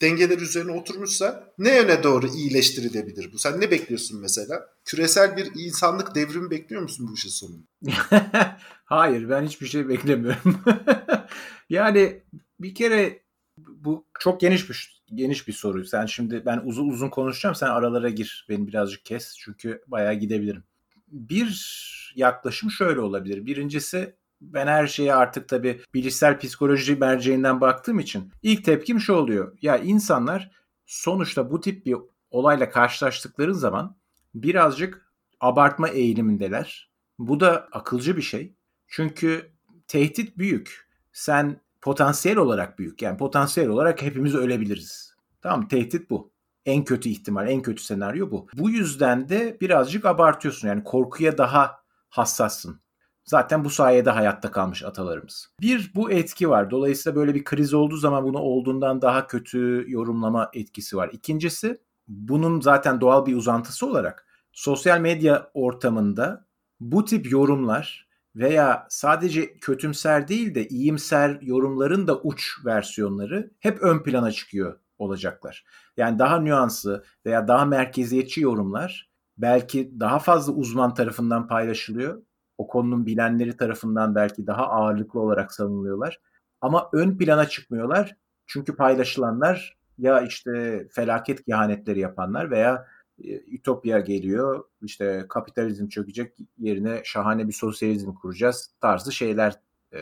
[0.00, 3.38] dengeler üzerine oturmuşsa ne yöne doğru iyileştirilebilir bu?
[3.38, 4.66] Sen ne bekliyorsun mesela?
[4.84, 7.66] Küresel bir insanlık devrimi bekliyor musun bu işin sonunda?
[8.84, 10.62] Hayır ben hiçbir şey beklemiyorum.
[11.70, 12.22] yani
[12.60, 13.22] bir kere
[13.58, 15.84] bu çok geniş bir geniş bir soru.
[15.84, 17.54] Sen şimdi ben uzun uzun konuşacağım.
[17.54, 18.46] Sen aralara gir.
[18.48, 19.36] Beni birazcık kes.
[19.38, 20.64] Çünkü bayağı gidebilirim.
[21.08, 23.46] Bir yaklaşım şöyle olabilir.
[23.46, 29.58] Birincisi ben her şeye artık tabii bilişsel psikoloji merceğinden baktığım için ilk tepkim şu oluyor.
[29.62, 30.50] Ya insanlar
[30.86, 31.96] sonuçta bu tip bir
[32.30, 33.96] olayla karşılaştıkları zaman
[34.34, 36.90] birazcık abartma eğilimindeler.
[37.18, 38.54] Bu da akılcı bir şey.
[38.88, 39.52] Çünkü
[39.88, 40.88] tehdit büyük.
[41.12, 43.02] Sen potansiyel olarak büyük.
[43.02, 45.14] Yani potansiyel olarak hepimiz ölebiliriz.
[45.42, 46.32] Tamam tehdit bu.
[46.66, 48.46] En kötü ihtimal, en kötü senaryo bu.
[48.54, 50.68] Bu yüzden de birazcık abartıyorsun.
[50.68, 52.80] Yani korkuya daha hassassın.
[53.26, 55.48] Zaten bu sayede hayatta kalmış atalarımız.
[55.60, 56.70] Bir bu etki var.
[56.70, 61.10] Dolayısıyla böyle bir kriz olduğu zaman bunu olduğundan daha kötü yorumlama etkisi var.
[61.12, 66.46] İkincisi bunun zaten doğal bir uzantısı olarak sosyal medya ortamında
[66.80, 74.02] bu tip yorumlar veya sadece kötümser değil de iyimser yorumların da uç versiyonları hep ön
[74.02, 75.64] plana çıkıyor olacaklar.
[75.96, 82.22] Yani daha nüanslı veya daha merkeziyetçi yorumlar belki daha fazla uzman tarafından paylaşılıyor
[82.58, 86.20] o konunun bilenleri tarafından belki daha ağırlıklı olarak savunuluyorlar.
[86.60, 88.16] Ama ön plana çıkmıyorlar.
[88.46, 92.86] Çünkü paylaşılanlar ya işte felaket kehanetleri yapanlar veya
[93.24, 99.54] e, ütopya geliyor işte kapitalizm çökecek yerine şahane bir sosyalizm kuracağız tarzı şeyler
[99.92, 99.98] e,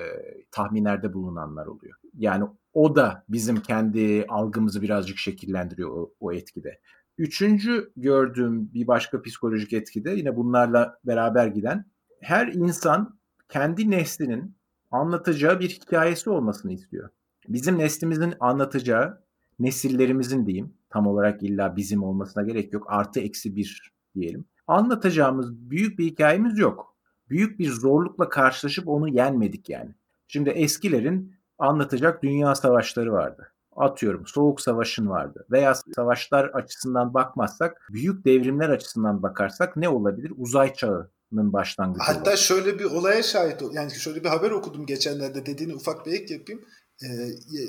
[0.51, 1.95] tahminlerde bulunanlar oluyor.
[2.19, 6.81] Yani o da bizim kendi algımızı birazcık şekillendiriyor o, o etkide.
[7.19, 11.85] Üçüncü gördüğüm bir başka psikolojik etkide yine bunlarla beraber giden
[12.25, 14.57] her insan kendi neslinin
[14.91, 17.09] anlatacağı bir hikayesi olmasını istiyor.
[17.49, 19.25] Bizim neslimizin anlatacağı,
[19.59, 24.45] nesillerimizin diyeyim, tam olarak illa bizim olmasına gerek yok, artı eksi bir diyelim.
[24.67, 26.97] Anlatacağımız büyük bir hikayemiz yok.
[27.31, 29.95] Büyük bir zorlukla karşılaşıp onu yenmedik yani.
[30.29, 33.53] Şimdi eskilerin anlatacak dünya savaşları vardı.
[33.77, 35.47] Atıyorum Soğuk Savaş'ın vardı.
[35.51, 40.33] Veya savaşlar açısından bakmazsak, büyük devrimler açısından bakarsak ne olabilir?
[40.37, 41.11] Uzay çağı
[41.53, 42.05] başlangıcı.
[42.05, 42.39] Hatta olarak.
[42.39, 43.75] şöyle bir olaya şahit ol.
[43.75, 46.65] Yani şöyle bir haber okudum geçenlerde dediğini ufak bir ek yapayım.
[47.03, 47.07] Ee,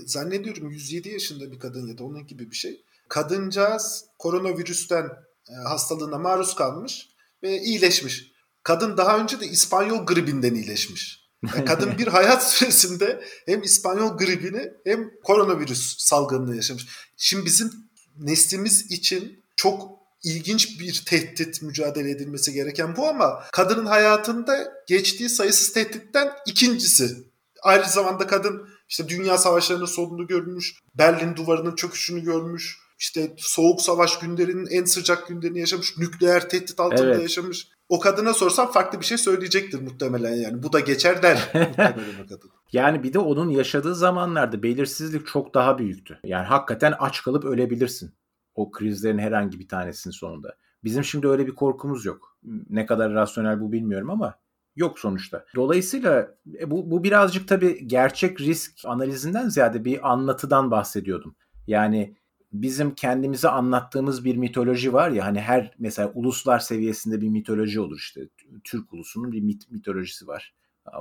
[0.05, 2.85] zannediyorum 107 yaşında bir kadın ya da onun gibi bir şey.
[3.09, 5.09] Kadıncağız koronavirüsten
[5.49, 7.09] e, hastalığına maruz kalmış
[7.43, 8.31] ve iyileşmiş.
[8.63, 11.29] Kadın daha önce de İspanyol gribinden iyileşmiş.
[11.55, 16.87] Yani kadın bir hayat süresinde hem İspanyol gribini hem koronavirüs salgınını yaşamış.
[17.17, 17.71] Şimdi bizim
[18.17, 25.73] neslimiz için çok ilginç bir tehdit mücadele edilmesi gereken bu ama kadının hayatında geçtiği sayısız
[25.73, 27.17] tehditten ikincisi.
[27.63, 34.19] Aynı zamanda kadın işte dünya savaşlarının sonunu görmüş, Berlin duvarının çöküşünü görmüş, işte soğuk savaş
[34.19, 37.21] günlerinin en sıcak günlerini yaşamış, nükleer tehdit altında evet.
[37.21, 37.67] yaşamış.
[37.89, 40.63] O kadına sorsam farklı bir şey söyleyecektir muhtemelen yani.
[40.63, 42.51] Bu da geçer der muhtemelen o kadın.
[42.73, 46.19] Yani bir de onun yaşadığı zamanlarda belirsizlik çok daha büyüktü.
[46.23, 48.13] Yani hakikaten aç kalıp ölebilirsin
[48.55, 50.55] o krizlerin herhangi bir tanesinin sonunda.
[50.83, 52.37] Bizim şimdi öyle bir korkumuz yok.
[52.69, 54.35] Ne kadar rasyonel bu bilmiyorum ama
[54.75, 55.45] yok sonuçta.
[55.55, 61.35] Dolayısıyla e, bu, bu birazcık tabii gerçek risk analizinden ziyade bir anlatıdan bahsediyordum.
[61.67, 62.15] Yani
[62.53, 67.97] bizim kendimize anlattığımız bir mitoloji var ya hani her mesela uluslar seviyesinde bir mitoloji olur
[67.97, 68.21] işte.
[68.63, 70.53] Türk ulusunun bir mit, mitolojisi var.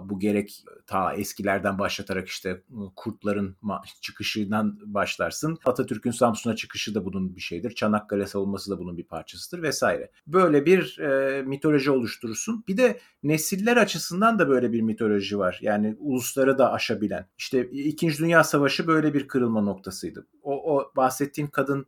[0.02, 2.62] Bu gerek ta eskilerden başlatarak işte
[2.96, 3.56] kurtların
[4.00, 5.58] çıkışından başlarsın.
[5.64, 7.70] Atatürk'ün Samsun'a çıkışı da bunun bir şeydir.
[7.70, 10.10] Çanakkale savunması da bunun bir parçasıdır vesaire.
[10.26, 12.64] Böyle bir e, mitoloji oluşturursun.
[12.68, 15.58] Bir de nesiller açısından da böyle bir mitoloji var.
[15.62, 17.26] Yani ulusları da aşabilen.
[17.38, 20.26] İşte İkinci Dünya Savaşı böyle bir kırılma noktasıydı.
[20.42, 21.86] O, o bahsettiğin kadın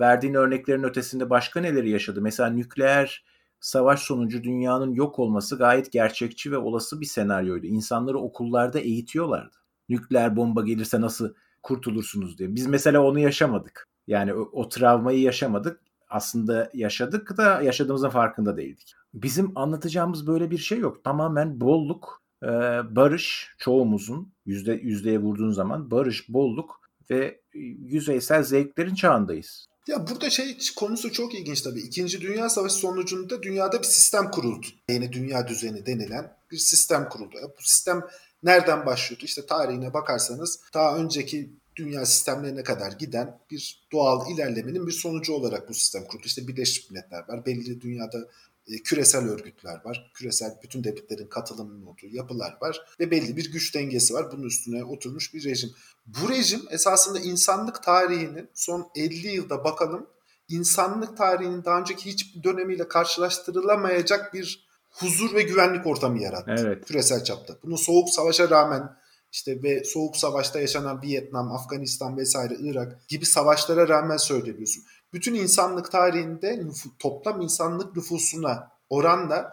[0.00, 2.22] verdiğin örneklerin ötesinde başka neleri yaşadı?
[2.22, 3.24] Mesela nükleer
[3.66, 7.66] savaş sonucu dünyanın yok olması gayet gerçekçi ve olası bir senaryoydu.
[7.66, 9.56] İnsanları okullarda eğitiyorlardı.
[9.88, 12.54] Nükleer bomba gelirse nasıl kurtulursunuz diye.
[12.54, 13.88] Biz mesela onu yaşamadık.
[14.06, 15.80] Yani o, o travmayı yaşamadık.
[16.08, 18.94] Aslında yaşadık da yaşadığımızın farkında değildik.
[19.14, 21.04] Bizim anlatacağımız böyle bir şey yok.
[21.04, 22.48] Tamamen bolluk, e,
[22.96, 27.40] barış çoğumuzun yüzde yüzdeye vurduğun zaman barış, bolluk ve
[27.86, 29.66] yüzeysel zevklerin çağındayız.
[29.86, 31.80] Ya burada şey konusu çok ilginç tabii.
[31.80, 34.66] İkinci Dünya Savaşı sonucunda dünyada bir sistem kuruldu.
[34.88, 37.54] Yeni dünya düzeni denilen bir sistem kuruldu.
[37.58, 38.02] Bu sistem
[38.42, 39.24] nereden başlıyordu?
[39.24, 45.68] İşte tarihine bakarsanız daha önceki dünya sistemlerine kadar giden bir doğal ilerlemenin bir sonucu olarak
[45.68, 46.26] bu sistem kuruldu.
[46.26, 47.46] İşte Birleşmiş Milletler var.
[47.46, 48.28] Belli dünyada
[48.68, 50.10] e, küresel örgütler var.
[50.14, 54.32] Küresel bütün devletlerin katılımının olduğu yapılar var ve belli bir güç dengesi var.
[54.32, 55.70] Bunun üstüne oturmuş bir rejim.
[56.06, 60.06] Bu rejim esasında insanlık tarihinin son 50 yılda bakalım
[60.48, 66.54] insanlık tarihinin daha önceki hiçbir dönemiyle karşılaştırılamayacak bir huzur ve güvenlik ortamı yarattı.
[66.58, 66.84] Evet.
[66.84, 67.56] Küresel çapta.
[67.62, 68.96] Bunu soğuk savaşa rağmen
[69.32, 75.92] işte ve soğuk savaşta yaşanan Vietnam, Afganistan vesaire Irak gibi savaşlara rağmen söyleyebiliyorsun bütün insanlık
[75.92, 76.62] tarihinde
[76.98, 79.52] toplam insanlık nüfusuna oranla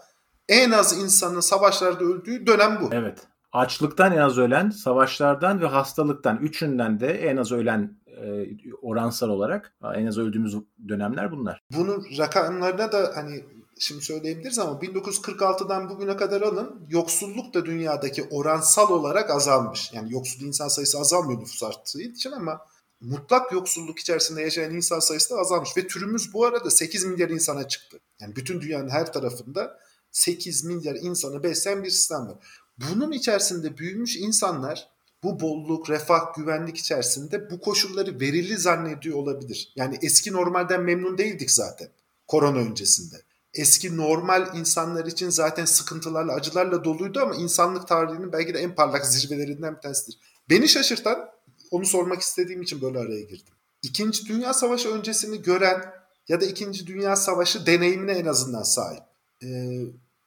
[0.49, 2.89] en az insanın savaşlarda öldüğü dönem bu.
[2.91, 3.27] Evet.
[3.51, 8.45] Açlıktan en az ölen, savaşlardan ve hastalıktan üçünden de en az ölen e,
[8.81, 10.55] oransal olarak en az öldüğümüz
[10.87, 11.61] dönemler bunlar.
[11.71, 13.43] Bunun rakamlarına da hani
[13.79, 19.93] şimdi söyleyebiliriz ama 1946'dan bugüne kadar alın yoksulluk da dünyadaki oransal olarak azalmış.
[19.93, 22.61] Yani yoksul insan sayısı azalmıyor nüfus arttığı için ama
[23.03, 25.77] mutlak yoksulluk içerisinde yaşayan insan sayısı da azalmış.
[25.77, 27.99] Ve türümüz bu arada 8 milyar insana çıktı.
[28.21, 29.79] Yani bütün dünyanın her tarafında
[30.11, 32.37] 8 milyar insanı besleyen bir sistem var.
[32.77, 34.89] Bunun içerisinde büyümüş insanlar
[35.23, 39.73] bu bolluk, refah, güvenlik içerisinde bu koşulları verili zannediyor olabilir.
[39.75, 41.87] Yani eski normalden memnun değildik zaten
[42.27, 43.15] korona öncesinde.
[43.53, 49.05] Eski normal insanlar için zaten sıkıntılarla, acılarla doluydu ama insanlık tarihinin belki de en parlak
[49.05, 50.19] zirvelerinden bir tanesidir.
[50.49, 51.32] Beni şaşırtan
[51.73, 53.53] onu sormak istediğim için böyle araya girdim.
[53.81, 55.93] İkinci Dünya Savaşı öncesini gören
[56.27, 59.03] ya da İkinci Dünya Savaşı deneyimine en azından sahip.
[59.43, 59.79] Ee,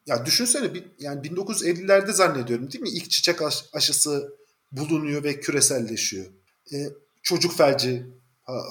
[0.06, 2.88] ya düşünsene yani 1950'lerde zannediyorum değil mi?
[2.88, 3.38] İlk çiçek
[3.72, 4.36] aşısı
[4.72, 6.26] bulunuyor ve küreselleşiyor.
[6.72, 6.76] Ee,
[7.22, 8.06] çocuk felci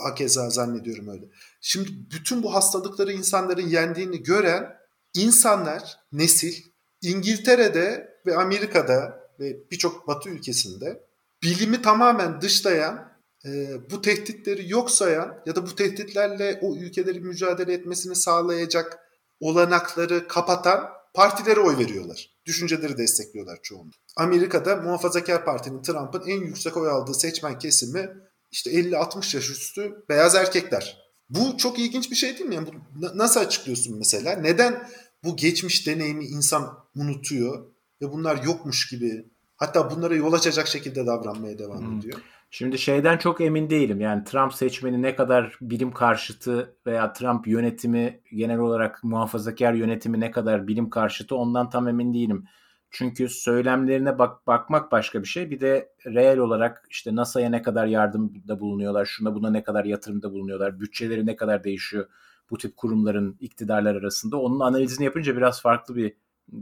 [0.03, 1.25] hakeza zannediyorum öyle.
[1.61, 4.77] Şimdi bütün bu hastalıkları insanların yendiğini gören
[5.13, 6.63] insanlar, nesil
[7.01, 11.04] İngiltere'de ve Amerika'da ve birçok batı ülkesinde
[11.45, 13.12] bilimi tamamen dışlayan,
[13.45, 18.99] e, bu tehditleri yok sayan ya da bu tehditlerle o ülkelerin mücadele etmesini sağlayacak
[19.39, 22.29] olanakları kapatan partilere oy veriyorlar.
[22.45, 23.99] Düşünceleri destekliyorlar çoğunlukla.
[24.17, 28.10] Amerika'da Muhafazakar Parti'nin Trump'ın en yüksek oy aldığı seçmen kesimi
[28.51, 30.97] işte 50-60 yaş üstü beyaz erkekler.
[31.29, 32.55] Bu çok ilginç bir şey değil mi?
[32.55, 34.36] Yani bu, nasıl açıklıyorsun mesela?
[34.36, 34.89] Neden
[35.23, 37.65] bu geçmiş deneyimi insan unutuyor
[38.01, 41.99] ve bunlar yokmuş gibi Hatta bunlara yol açacak şekilde davranmaya devam hmm.
[41.99, 42.19] ediyor.
[42.49, 44.01] Şimdi şeyden çok emin değilim.
[44.01, 50.31] Yani Trump seçmeni ne kadar bilim karşıtı veya Trump yönetimi genel olarak muhafazakar yönetimi ne
[50.31, 52.45] kadar bilim karşıtı ondan tam emin değilim.
[52.91, 55.51] Çünkü söylemlerine bak bakmak başka bir şey.
[55.51, 60.31] Bir de reel olarak işte NASA'ya ne kadar yardımda bulunuyorlar, şuna buna ne kadar yatırımda
[60.31, 62.07] bulunuyorlar, bütçeleri ne kadar değişiyor
[62.49, 64.37] bu tip kurumların iktidarlar arasında.
[64.37, 66.13] Onun analizini yapınca biraz farklı bir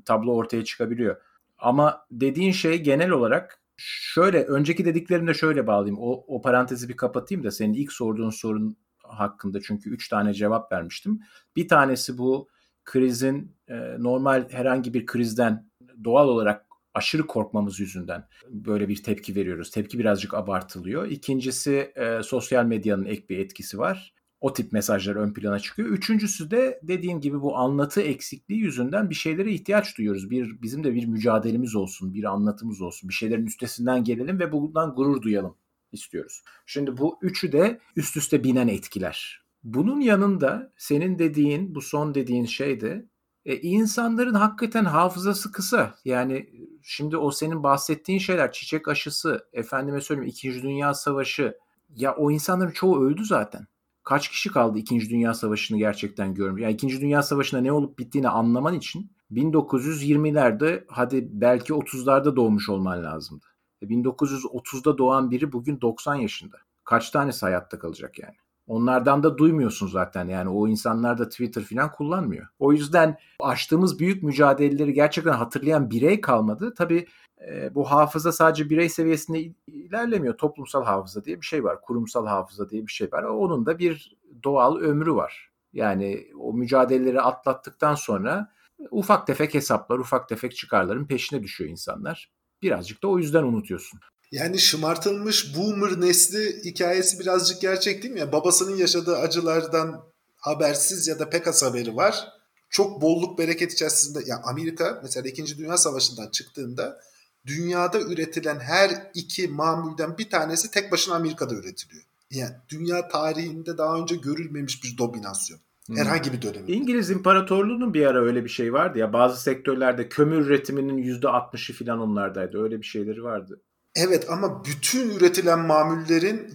[0.05, 1.17] tablo ortaya çıkabiliyor.
[1.63, 5.97] Ama dediğin şey genel olarak şöyle önceki dediklerimde şöyle bağlayayım.
[5.99, 10.71] O, o parantezi bir kapatayım da senin ilk sorduğun sorun hakkında çünkü üç tane cevap
[10.71, 11.19] vermiştim.
[11.55, 12.49] Bir tanesi bu
[12.85, 15.69] krizin e, normal herhangi bir krizden
[16.03, 19.71] doğal olarak aşırı korkmamız yüzünden böyle bir tepki veriyoruz.
[19.71, 21.07] Tepki birazcık abartılıyor.
[21.07, 25.89] İkincisi e, sosyal medyanın ek bir etkisi var o tip mesajlar ön plana çıkıyor.
[25.89, 30.29] Üçüncüsü de dediğim gibi bu anlatı eksikliği yüzünden bir şeylere ihtiyaç duyuyoruz.
[30.29, 33.09] Bir bizim de bir mücadelemiz olsun, bir anlatımız olsun.
[33.09, 35.57] Bir şeylerin üstesinden gelelim ve bundan gurur duyalım
[35.91, 36.43] istiyoruz.
[36.65, 39.43] Şimdi bu üçü de üst üste binen etkiler.
[39.63, 43.05] Bunun yanında senin dediğin, bu son dediğin şey de
[43.45, 45.95] e, insanların hakikaten hafızası kısa.
[46.05, 46.49] Yani
[46.81, 51.57] şimdi o senin bahsettiğin şeyler, çiçek aşısı, efendime söyleyeyim İkinci Dünya Savaşı,
[51.95, 53.67] ya o insanların çoğu öldü zaten
[54.03, 55.09] kaç kişi kaldı 2.
[55.09, 56.61] Dünya Savaşı'nı gerçekten görmüş?
[56.63, 57.01] Yani 2.
[57.01, 63.45] Dünya Savaşı'nda ne olup bittiğini anlaman için 1920'lerde hadi belki 30'larda doğmuş olman lazımdı.
[63.83, 66.57] 1930'da e, doğan biri bugün 90 yaşında.
[66.83, 68.35] Kaç tanesi hayatta kalacak yani?
[68.67, 72.47] Onlardan da duymuyorsun zaten yani o insanlar da Twitter falan kullanmıyor.
[72.59, 76.73] O yüzden açtığımız büyük mücadeleleri gerçekten hatırlayan birey kalmadı.
[76.77, 77.07] Tabii
[77.49, 80.37] e, bu hafıza sadece birey seviyesinde ilerlemiyor.
[80.37, 81.81] Toplumsal hafıza diye bir şey var.
[81.81, 83.23] Kurumsal hafıza diye bir şey var.
[83.23, 85.49] Onun da bir doğal ömrü var.
[85.73, 88.51] Yani o mücadeleleri atlattıktan sonra
[88.91, 92.31] ufak tefek hesaplar, ufak tefek çıkarların peşine düşüyor insanlar.
[92.61, 93.99] Birazcık da o yüzden unutuyorsun.
[94.31, 98.19] Yani şımartılmış boomer nesli hikayesi birazcık gerçek değil mi?
[98.19, 100.03] Yani babasının yaşadığı acılardan
[100.35, 102.27] habersiz ya da pek az haberi var.
[102.69, 104.19] Çok bolluk bereket içerisinde.
[104.25, 105.57] Yani Amerika mesela 2.
[105.57, 106.99] Dünya Savaşı'ndan çıktığında
[107.47, 112.03] dünyada üretilen her iki mamulden bir tanesi tek başına Amerika'da üretiliyor.
[112.31, 115.59] Yani dünya tarihinde daha önce görülmemiş bir dominasyon.
[115.85, 115.97] Hmm.
[115.97, 116.73] Herhangi bir dönemde.
[116.73, 119.13] İngiliz İmparatorluğu'nun bir ara öyle bir şey vardı ya.
[119.13, 122.63] Bazı sektörlerde kömür üretiminin %60'ı falan onlardaydı.
[122.63, 123.61] Öyle bir şeyleri vardı.
[123.95, 126.53] Evet ama bütün üretilen mamullerin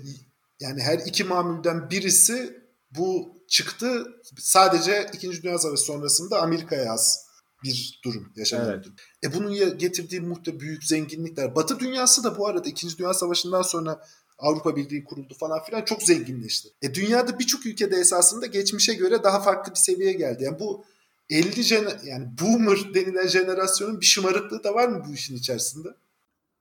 [0.60, 4.06] yani her iki mamulden birisi bu çıktı
[4.38, 5.42] sadece 2.
[5.42, 7.27] Dünya Savaşı sonrasında Amerika'ya az
[7.64, 8.86] bir durum yaşanan evet.
[9.24, 11.54] E bunun getirdiği muhte büyük zenginlikler.
[11.54, 12.98] Batı dünyası da bu arada 2.
[12.98, 14.00] Dünya Savaşı'ndan sonra
[14.38, 16.68] Avrupa Birliği kuruldu falan filan çok zenginleşti.
[16.82, 20.44] E dünyada birçok ülkede esasında geçmişe göre daha farklı bir seviyeye geldi.
[20.44, 20.84] Yani bu
[21.30, 25.88] 50 jene, yani boomer denilen jenerasyonun bir şımarıklığı da var mı bu işin içerisinde?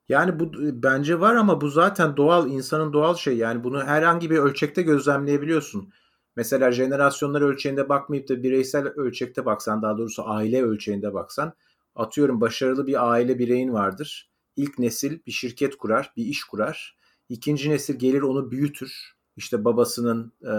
[0.10, 0.52] Yani bu
[0.84, 3.38] bence var ama bu zaten doğal insanın doğal şey.
[3.38, 5.94] Yani bunu herhangi bir ölçekte gözlemleyebiliyorsun.
[6.38, 11.54] Mesela jenerasyonlar ölçeğinde bakmayıp da bireysel ölçekte baksan daha doğrusu aile ölçeğinde baksan
[11.96, 14.32] atıyorum başarılı bir aile bireyin vardır.
[14.56, 16.98] İlk nesil bir şirket kurar, bir iş kurar.
[17.30, 19.14] İkinci nesil gelir onu büyütür.
[19.36, 20.54] İşte babasının e,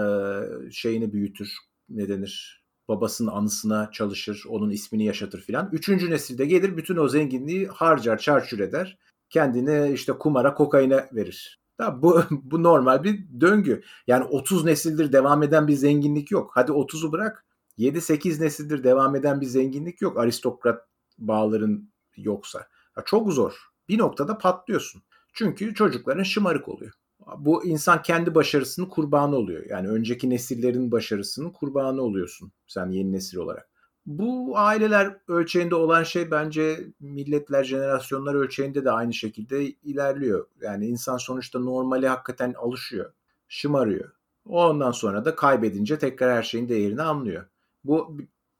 [0.71, 1.53] şeyini büyütür.
[1.89, 2.63] Ne denir?
[2.87, 5.69] Babasının anısına çalışır, onun ismini yaşatır filan.
[5.71, 8.97] Üçüncü nesilde gelir bütün o zenginliği harcar, çarçur eder.
[9.29, 11.58] Kendini işte kumara, kokaine verir.
[11.79, 13.81] Bu, bu normal bir döngü.
[14.07, 16.51] Yani 30 nesildir devam eden bir zenginlik yok.
[16.53, 17.45] Hadi 30'u bırak.
[17.77, 20.17] 7-8 nesildir devam eden bir zenginlik yok.
[20.17, 20.87] Aristokrat
[21.17, 22.67] bağların yoksa.
[22.97, 23.53] Ya çok zor.
[23.89, 25.01] Bir noktada patlıyorsun.
[25.33, 26.93] Çünkü çocukların şımarık oluyor.
[27.37, 29.65] Bu insan kendi başarısının kurbanı oluyor.
[29.69, 33.69] Yani önceki nesillerin başarısının kurbanı oluyorsun sen yeni nesil olarak.
[34.05, 40.47] Bu aileler ölçeğinde olan şey bence milletler, jenerasyonlar ölçeğinde de aynı şekilde ilerliyor.
[40.61, 43.13] Yani insan sonuçta normali hakikaten alışıyor,
[43.47, 44.11] şımarıyor.
[44.45, 47.45] Ondan sonra da kaybedince tekrar her şeyin değerini anlıyor.
[47.83, 48.17] Bu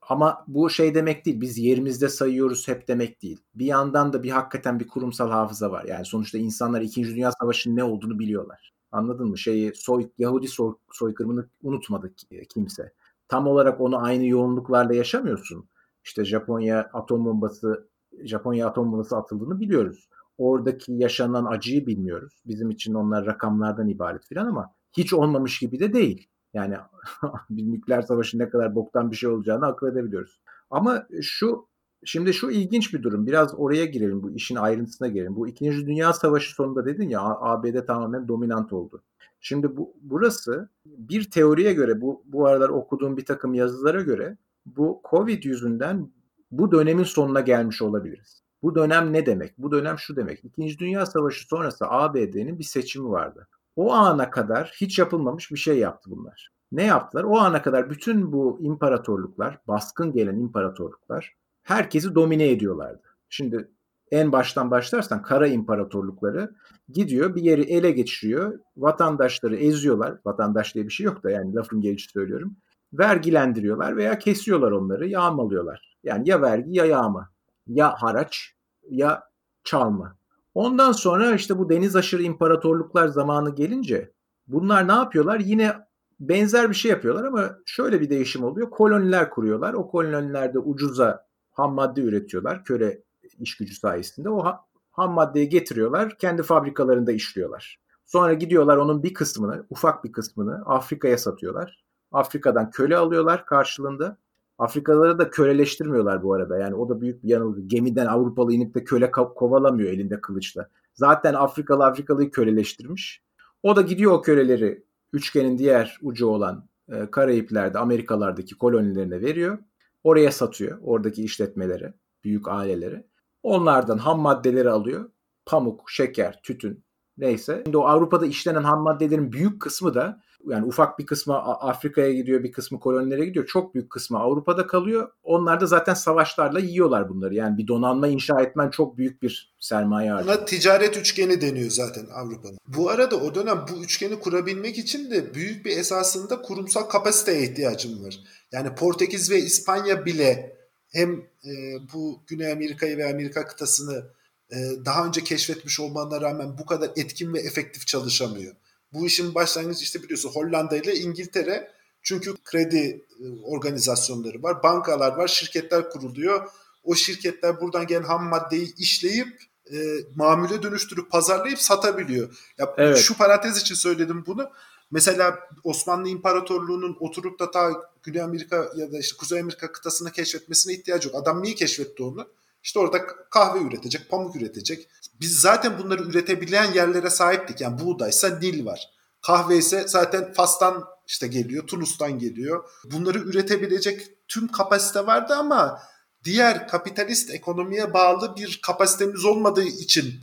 [0.10, 1.42] ama bu şey demek değil.
[1.42, 3.42] Biz yerimizde sayıyoruz hep demek değil.
[3.56, 5.86] Bir yandan da bir hakikaten bir kurumsal hafıza var.
[5.86, 7.04] Yani sonuçta insanlar 2.
[7.04, 8.74] Dünya Savaşı'nın ne olduğunu biliyorlar.
[8.92, 9.38] Anladın mı?
[9.38, 12.16] Şeyi soy, Yahudi soy, soykırımını unutmadık
[12.50, 12.94] kimse.
[13.30, 15.70] Tam olarak onu aynı yoğunluklarla yaşamıyorsun.
[16.04, 17.90] İşte Japonya atom bombası
[18.24, 20.10] Japonya atom bombası atıldığını biliyoruz.
[20.38, 22.42] Oradaki yaşanan acıyı bilmiyoruz.
[22.46, 26.28] Bizim için onlar rakamlardan ibaret filan ama hiç olmamış gibi de değil.
[26.54, 26.76] Yani
[27.50, 30.42] bir nükleer savaşın ne kadar boktan bir şey olacağını akıl edebiliyoruz.
[30.70, 31.69] Ama şu
[32.06, 33.28] şimdi şu ilginç bir durum.
[33.28, 34.24] Biraz oraya girelim.
[34.24, 35.36] Bu işin ayrıntısına girelim.
[35.36, 39.02] Bu İkinci Dünya Savaşı sonunda dedin ya ABD tamamen dominant oldu.
[39.40, 45.02] Şimdi bu burası bir teoriye göre bu bu aralar okuduğum bir takım yazılara göre bu
[45.10, 46.12] Covid yüzünden
[46.52, 48.44] bu dönemin sonuna gelmiş olabiliriz.
[48.64, 49.58] Bu dönem ne demek?
[49.58, 50.46] Bu dönem şu demek.
[50.46, 53.48] İkinci Dünya Savaşı sonrası ABD'nin bir seçimi vardı.
[53.76, 56.52] O ana kadar hiç yapılmamış bir şey yaptı bunlar.
[56.72, 57.24] Ne yaptılar?
[57.24, 61.36] O ana kadar bütün bu imparatorluklar, baskın gelen imparatorluklar
[61.70, 63.02] herkesi domine ediyorlardı.
[63.30, 63.72] Şimdi
[64.12, 66.56] en baştan başlarsan kara imparatorlukları
[66.90, 68.60] gidiyor bir yeri ele geçiriyor.
[68.78, 70.18] Vatandaşları eziyorlar.
[70.26, 72.56] Vatandaş diye bir şey yok da yani lafın gelişi söylüyorum.
[72.94, 75.98] Vergilendiriyorlar veya kesiyorlar onları, yağmalıyorlar.
[76.04, 77.30] Yani ya vergi ya yağma.
[77.68, 78.54] Ya haraç
[78.90, 79.24] ya
[79.64, 80.16] çalma.
[80.54, 84.12] Ondan sonra işte bu deniz aşırı imparatorluklar zamanı gelince
[84.48, 85.40] bunlar ne yapıyorlar?
[85.40, 85.74] Yine
[86.20, 88.70] benzer bir şey yapıyorlar ama şöyle bir değişim oluyor.
[88.70, 89.74] Koloniler kuruyorlar.
[89.74, 91.29] O kolonilerde ucuza
[91.60, 92.64] ham madde üretiyorlar.
[92.64, 93.04] Köle
[93.40, 94.30] iş gücü sayesinde.
[94.30, 94.44] O
[94.92, 96.18] ham maddeyi getiriyorlar.
[96.18, 97.80] Kendi fabrikalarında işliyorlar.
[98.06, 101.84] Sonra gidiyorlar onun bir kısmını, ufak bir kısmını Afrika'ya satıyorlar.
[102.12, 104.18] Afrika'dan köle alıyorlar karşılığında.
[104.58, 106.58] Afrikalıları da köleleştirmiyorlar bu arada.
[106.58, 107.62] Yani o da büyük bir yanılgı.
[107.62, 110.70] Gemiden Avrupalı inip de köle kovalamıyor elinde kılıçla.
[110.94, 113.24] Zaten Afrikalı Afrikalıyı köleleştirmiş.
[113.64, 119.58] O da gidiyor o köleleri üçgenin diğer ucu olan e, Karayipler'de Amerikalardaki kolonilerine veriyor.
[120.04, 123.08] Oraya satıyor oradaki işletmeleri, büyük aileleri.
[123.44, 125.12] Onlardan ham maddeleri alıyor.
[125.46, 126.86] Pamuk, şeker, tütün
[127.18, 127.62] neyse.
[127.66, 132.44] Şimdi o Avrupa'da işlenen ham maddelerin büyük kısmı da Yani ufak bir kısmı Afrika'ya gidiyor,
[132.44, 133.46] bir kısmı kolonilere gidiyor.
[133.46, 135.12] Çok büyük kısmı Avrupa'da kalıyor.
[135.24, 137.36] Onlar da zaten savaşlarla yiyorlar bunları.
[137.36, 140.38] Yani bir donanma inşa etmen çok büyük bir sermaye harcıyor.
[140.38, 142.58] Buna ticaret üçgeni deniyor zaten Avrupa'nın.
[142.68, 148.04] Bu arada o dönem bu üçgeni kurabilmek için de büyük bir esasında kurumsal kapasiteye ihtiyacım
[148.04, 148.20] var.
[148.52, 150.58] Yani Portekiz ve İspanya bile
[150.92, 151.12] hem
[151.46, 151.52] e,
[151.94, 154.12] bu Güney Amerika'yı ve Amerika kıtasını
[154.52, 158.56] e, daha önce keşfetmiş olmanına rağmen bu kadar etkin ve efektif çalışamıyor.
[158.94, 161.72] Bu işin başlangıcı işte biliyorsun Hollanda ile İngiltere.
[162.02, 166.50] Çünkü kredi e, organizasyonları var, bankalar var, şirketler kuruluyor.
[166.84, 169.78] O şirketler buradan gelen ham maddeyi işleyip e,
[170.16, 172.54] mamule dönüştürüp pazarlayıp satabiliyor.
[172.58, 172.98] Ya evet.
[172.98, 174.50] şu parantez için söyledim bunu.
[174.92, 177.72] Mesela Osmanlı İmparatorluğu'nun oturup da ta
[178.04, 181.18] Güney Amerika ya da işte Kuzey Amerika kıtasını keşfetmesine ihtiyacı yok.
[181.18, 182.28] Adam niye keşfetti onu?
[182.64, 184.90] İşte orada kahve üretecek, pamuk üretecek.
[185.20, 187.62] Biz zaten bunları üretebilen yerlere sahiptik.
[187.62, 188.90] Yani buğdaysa Nil var.
[189.22, 192.64] Kahve ise zaten Fas'tan işte geliyor, Tunus'tan geliyor.
[192.92, 195.80] Bunları üretebilecek tüm kapasite vardı ama
[196.24, 200.14] diğer kapitalist ekonomiye bağlı bir kapasitemiz olmadığı için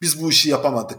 [0.00, 0.98] biz bu işi yapamadık.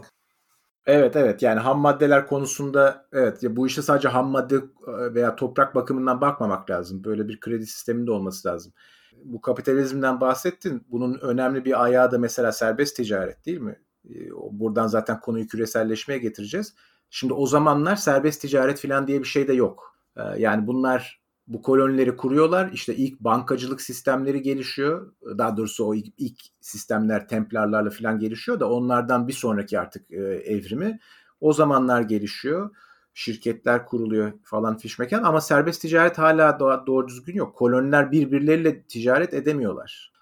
[0.86, 5.36] Evet evet yani ham maddeler konusunda evet ya bu işe sadece ham madde e, veya
[5.36, 7.04] toprak bakımından bakmamak lazım.
[7.04, 8.72] Böyle bir kredi sisteminde olması lazım
[9.24, 10.84] bu kapitalizmden bahsettin.
[10.90, 13.80] Bunun önemli bir ayağı da mesela serbest ticaret değil mi?
[14.10, 16.74] Ee, buradan zaten konuyu küreselleşmeye getireceğiz.
[17.10, 19.96] Şimdi o zamanlar serbest ticaret falan diye bir şey de yok.
[20.16, 22.70] Ee, yani bunlar bu kolonileri kuruyorlar.
[22.72, 25.12] İşte ilk bankacılık sistemleri gelişiyor.
[25.38, 30.16] Daha doğrusu o ilk, ilk sistemler Templarlarla falan gelişiyor da onlardan bir sonraki artık e,
[30.24, 31.00] evrimi
[31.40, 32.70] o zamanlar gelişiyor
[33.14, 37.56] şirketler kuruluyor falan fiş mekan ama serbest ticaret hala doğru, doğru düzgün yok.
[37.56, 40.12] Koloniler birbirleriyle ticaret edemiyorlar.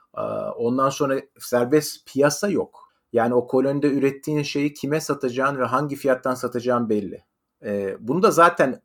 [0.57, 2.93] Ondan sonra serbest piyasa yok.
[3.13, 7.25] Yani o kolonide ürettiğin şeyi kime satacağın ve hangi fiyattan satacağın belli.
[8.01, 8.83] Bunu da zaten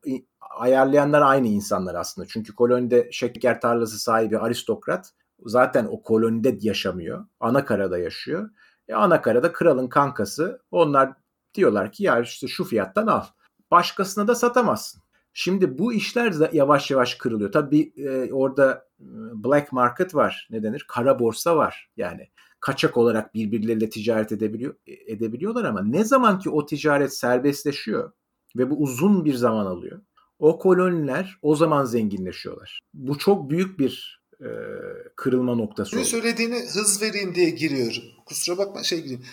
[0.58, 2.28] ayarlayanlar aynı insanlar aslında.
[2.28, 5.14] Çünkü kolonide şeker tarlası sahibi aristokrat
[5.45, 7.26] zaten o kolonide yaşamıyor.
[7.39, 8.49] Anakarada yaşıyor.
[8.88, 10.62] E, anakarada kralın kankası.
[10.72, 11.14] Onlar
[11.53, 13.24] diyorlar ki ya işte şu fiyattan al
[13.72, 15.01] başkasına da satamazsın.
[15.34, 17.51] Şimdi bu işler de yavaş yavaş kırılıyor.
[17.51, 19.05] Tabii e, orada e,
[19.43, 20.47] black market var.
[20.51, 20.86] Ne denir?
[20.88, 21.89] Kara borsa var.
[21.97, 28.11] Yani kaçak olarak birbirleriyle ticaret edebiliyor e, edebiliyorlar ama ne zaman ki o ticaret serbestleşiyor
[28.57, 30.01] ve bu uzun bir zaman alıyor.
[30.39, 32.80] O koloniler o zaman zenginleşiyorlar.
[32.93, 34.49] Bu çok büyük bir e,
[35.15, 35.97] kırılma noktası.
[35.97, 38.03] Ne söylediğini hız vereyim diye giriyorum.
[38.26, 39.24] Kusura bakma şey gireyim.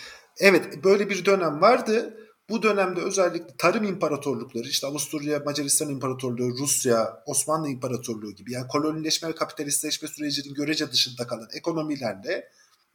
[0.41, 2.16] Evet böyle bir dönem vardı
[2.51, 9.28] bu dönemde özellikle tarım imparatorlukları işte Avusturya, Macaristan İmparatorluğu, Rusya, Osmanlı İmparatorluğu gibi yani kolonileşme
[9.28, 12.49] ve kapitalistleşme sürecinin görece dışında kalan ekonomilerle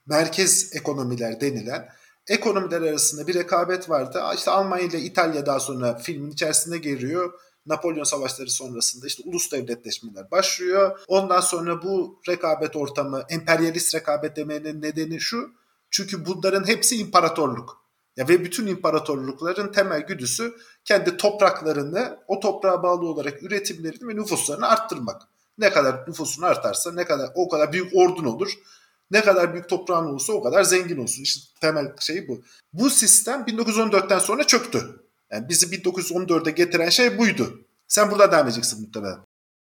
[0.06, 1.90] merkez ekonomiler denilen
[2.30, 4.24] ekonomiler arasında bir rekabet vardı.
[4.36, 7.34] İşte Almanya ile İtalya daha sonra filmin içerisinde geliyor.
[7.66, 11.00] Napolyon savaşları sonrasında işte ulus devletleşmeler başlıyor.
[11.08, 15.52] Ondan sonra bu rekabet ortamı, emperyalist rekabet demenin nedeni şu.
[15.92, 17.89] Çünkü bunların hepsi imparatorluk.
[18.20, 20.56] Ya ve bütün imparatorlukların temel güdüsü
[20.86, 25.22] kendi topraklarını o toprağa bağlı olarak üretimlerini ve nüfuslarını arttırmak.
[25.58, 28.54] Ne kadar nüfusun artarsa ne kadar o kadar büyük ordun olur.
[29.12, 31.24] Ne kadar büyük toprağın olursa o kadar zengin olsun.
[31.24, 32.42] İşte temel şey bu.
[32.74, 35.04] Bu sistem 1914'ten sonra çöktü.
[35.32, 37.62] Yani bizi 1914'e getiren şey buydu.
[37.88, 39.29] Sen burada devam edeceksin muhtemelen.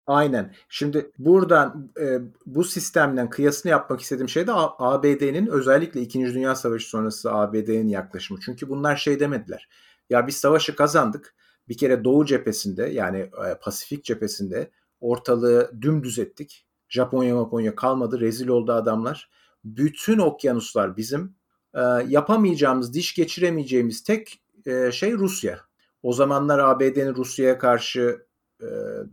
[0.07, 0.55] Aynen.
[0.69, 6.19] Şimdi buradan e, bu sistemden kıyasını yapmak istediğim şey de ABD'nin özellikle 2.
[6.19, 8.39] Dünya Savaşı sonrası ABD'nin yaklaşımı.
[8.45, 9.69] Çünkü bunlar şey demediler.
[10.09, 11.35] Ya biz savaşı kazandık.
[11.69, 16.65] Bir kere Doğu cephesinde yani e, Pasifik cephesinde ortalığı dümdüz ettik.
[16.89, 18.19] Japonya Japonya kalmadı.
[18.19, 19.29] Rezil oldu adamlar.
[19.63, 21.35] Bütün okyanuslar bizim.
[21.73, 25.59] E, yapamayacağımız, diş geçiremeyeceğimiz tek e, şey Rusya.
[26.03, 28.24] O zamanlar ABD'nin Rusya'ya karşı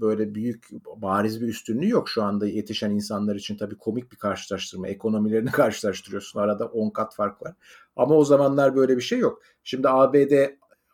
[0.01, 4.89] böyle büyük bariz bir üstünlüğü yok şu anda yetişen insanlar için tabii komik bir karşılaştırma.
[4.89, 6.41] Ekonomilerini karşılaştırıyorsun.
[6.41, 7.55] Arada 10 kat fark var.
[7.97, 9.43] Ama o zamanlar böyle bir şey yok.
[9.65, 10.33] Şimdi ABD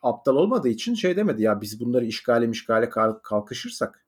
[0.03, 2.91] aptal olmadığı için şey demedi ya biz bunları işgale mişgale
[3.23, 4.05] kalkışırsak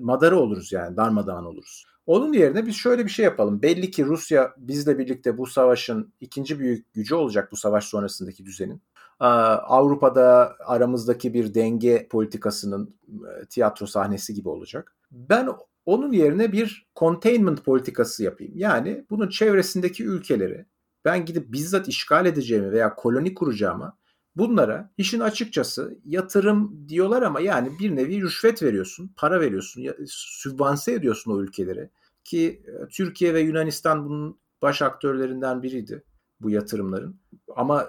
[0.00, 1.89] madara oluruz yani darmadağın oluruz.
[2.06, 3.62] Onun yerine biz şöyle bir şey yapalım.
[3.62, 8.82] Belli ki Rusya bizle birlikte bu savaşın ikinci büyük gücü olacak bu savaş sonrasındaki düzenin.
[9.18, 14.96] Avrupa'da aramızdaki bir denge politikasının e, tiyatro sahnesi gibi olacak.
[15.10, 15.48] Ben
[15.86, 18.52] onun yerine bir containment politikası yapayım.
[18.56, 20.66] Yani bunun çevresindeki ülkeleri
[21.04, 23.98] ben gidip bizzat işgal edeceğimi veya koloni kuracağıma
[24.36, 31.32] bunlara işin açıkçası yatırım diyorlar ama yani bir nevi rüşvet veriyorsun, para veriyorsun, sübvanse ediyorsun
[31.32, 31.90] o ülkeleri.
[32.24, 36.04] Ki e, Türkiye ve Yunanistan bunun baş aktörlerinden biriydi
[36.40, 37.20] bu yatırımların.
[37.56, 37.88] Ama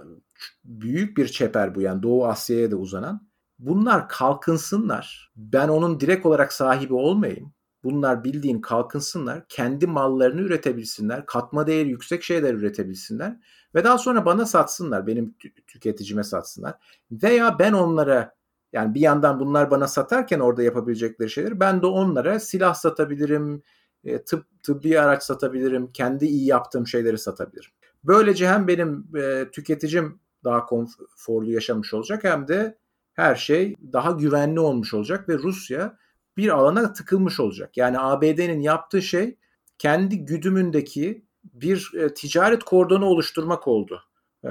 [0.65, 3.27] büyük bir çeper bu yani Doğu Asya'ya da uzanan.
[3.59, 5.31] bunlar kalkınsınlar.
[5.35, 7.53] Ben onun direkt olarak sahibi olmayayım.
[7.83, 9.45] Bunlar bildiğin kalkınsınlar.
[9.49, 11.25] Kendi mallarını üretebilsinler.
[11.25, 13.37] Katma değeri yüksek şeyler üretebilsinler.
[13.75, 15.07] Ve daha sonra bana satsınlar.
[15.07, 15.35] Benim
[15.67, 16.73] tüketicime satsınlar.
[17.11, 18.35] Veya ben onlara
[18.73, 23.63] yani bir yandan bunlar bana satarken orada yapabilecekleri şeyler ben de onlara silah satabilirim,
[24.03, 27.71] e, tıp tıbbi araç satabilirim, kendi iyi yaptığım şeyleri satabilirim.
[28.03, 32.77] Böylece hem benim e, tüketicim daha konforlu yaşamış olacak hem de
[33.13, 35.97] her şey daha güvenli olmuş olacak ve Rusya
[36.37, 37.77] bir alana tıkılmış olacak.
[37.77, 39.37] Yani ABD'nin yaptığı şey
[39.77, 44.01] kendi güdümündeki bir e, ticaret kordonu oluşturmak oldu.
[44.43, 44.49] E,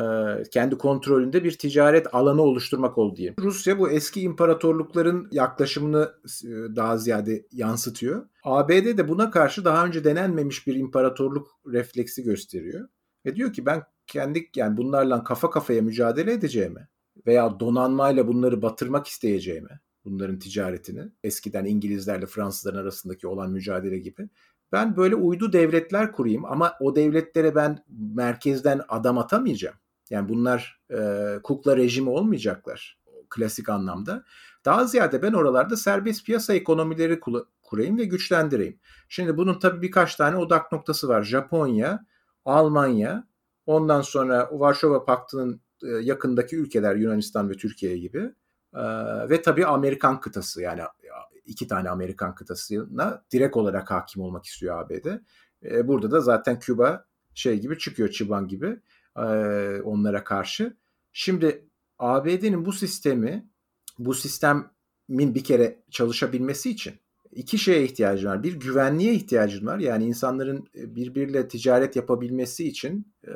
[0.53, 3.35] kendi kontrolünde bir ticaret alanı oluşturmak oldu diyeyim.
[3.39, 8.27] Rusya bu eski imparatorlukların yaklaşımını e, daha ziyade yansıtıyor.
[8.45, 12.89] ABD de buna karşı daha önce denenmemiş bir imparatorluk refleksi gösteriyor.
[13.27, 16.89] Ve diyor ki ben kendi yani bunlarla kafa kafaya mücadele edeceğime
[17.27, 24.29] veya donanmayla bunları batırmak isteyeceğime bunların ticaretini eskiden İngilizlerle Fransızların arasındaki olan mücadele gibi
[24.73, 29.77] ben böyle uydu devletler kurayım ama o devletlere ben merkezden adam atamayacağım.
[30.11, 33.01] Yani bunlar e, kukla rejimi olmayacaklar
[33.31, 34.25] klasik anlamda.
[34.65, 37.21] Daha ziyade ben oralarda serbest piyasa ekonomileri
[37.63, 38.79] kurayım ve güçlendireyim.
[39.09, 41.23] Şimdi bunun tabii birkaç tane odak noktası var.
[41.23, 42.07] Japonya,
[42.45, 43.29] Almanya,
[43.67, 48.35] ondan sonra Varşova Paktı'nın e, yakındaki ülkeler Yunanistan ve Türkiye gibi
[48.75, 48.83] e,
[49.31, 50.83] ve tabii Amerikan kıtası yani
[51.47, 55.07] iki tane Amerikan kıtasına direkt olarak hakim olmak istiyor ABD.
[55.65, 58.81] E, burada da zaten Küba şey gibi çıkıyor Çıban gibi
[59.85, 60.77] onlara karşı.
[61.13, 61.69] Şimdi
[61.99, 63.51] ABD'nin bu sistemi
[63.99, 66.95] bu sistemin bir kere çalışabilmesi için
[67.33, 68.43] iki şeye ihtiyacı var.
[68.43, 69.79] Bir güvenliğe ihtiyacın var.
[69.79, 73.31] Yani insanların birbiriyle ticaret yapabilmesi için e,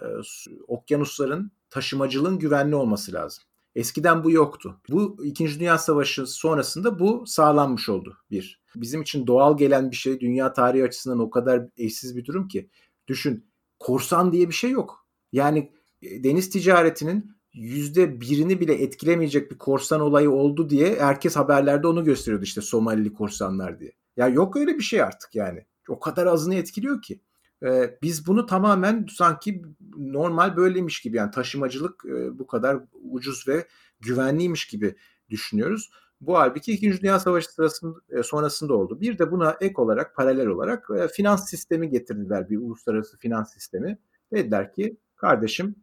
[0.69, 3.45] okyanusların taşımacılığın güvenli olması lazım.
[3.75, 4.81] Eskiden bu yoktu.
[4.91, 8.65] Bu İkinci Dünya Savaşı sonrasında bu sağlanmış oldu bir.
[8.77, 12.71] Bizim için doğal gelen bir şey dünya tarihi açısından o kadar eşsiz bir durum ki.
[13.09, 13.47] Düşün
[13.79, 15.07] korsan diye bir şey yok.
[15.33, 15.73] Yani
[16.03, 22.05] e, deniz ticaretinin yüzde birini bile etkilemeyecek bir korsan olayı oldu diye herkes haberlerde onu
[22.05, 23.93] gösteriyordu işte Somalili korsanlar diye.
[24.17, 25.67] Ya yok öyle bir şey artık yani.
[25.89, 27.21] O kadar azını etkiliyor ki.
[27.63, 29.63] Ee, biz bunu tamamen sanki
[29.97, 32.79] normal böyleymiş gibi yani taşımacılık e, bu kadar
[33.11, 33.67] ucuz ve
[34.01, 34.95] güvenliymiş gibi
[35.31, 35.91] düşünüyoruz.
[36.21, 37.03] Bu halbuki 2.
[37.03, 39.01] Dünya Savaşı sırasında e, sonrasında oldu.
[39.01, 43.99] Bir de buna ek olarak paralel olarak e, finans sistemi getirdiler bir uluslararası finans sistemi.
[44.33, 45.77] Dediler ki kardeşim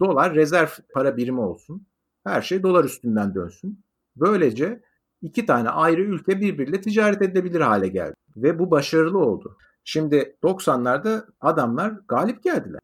[0.00, 1.86] dolar rezerv para birimi olsun.
[2.24, 3.80] Her şey dolar üstünden dönsün.
[4.16, 4.82] Böylece
[5.22, 8.14] iki tane ayrı ülke birbiriyle ticaret edebilir hale geldi.
[8.36, 9.56] Ve bu başarılı oldu.
[9.88, 12.80] Şimdi 90'larda adamlar galip geldiler.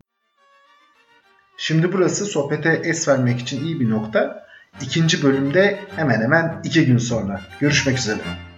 [1.56, 4.46] Şimdi burası sohbete es vermek için iyi bir nokta.
[4.82, 7.40] İkinci bölümde hemen hemen iki gün sonra.
[7.60, 8.51] Görüşmek üzere.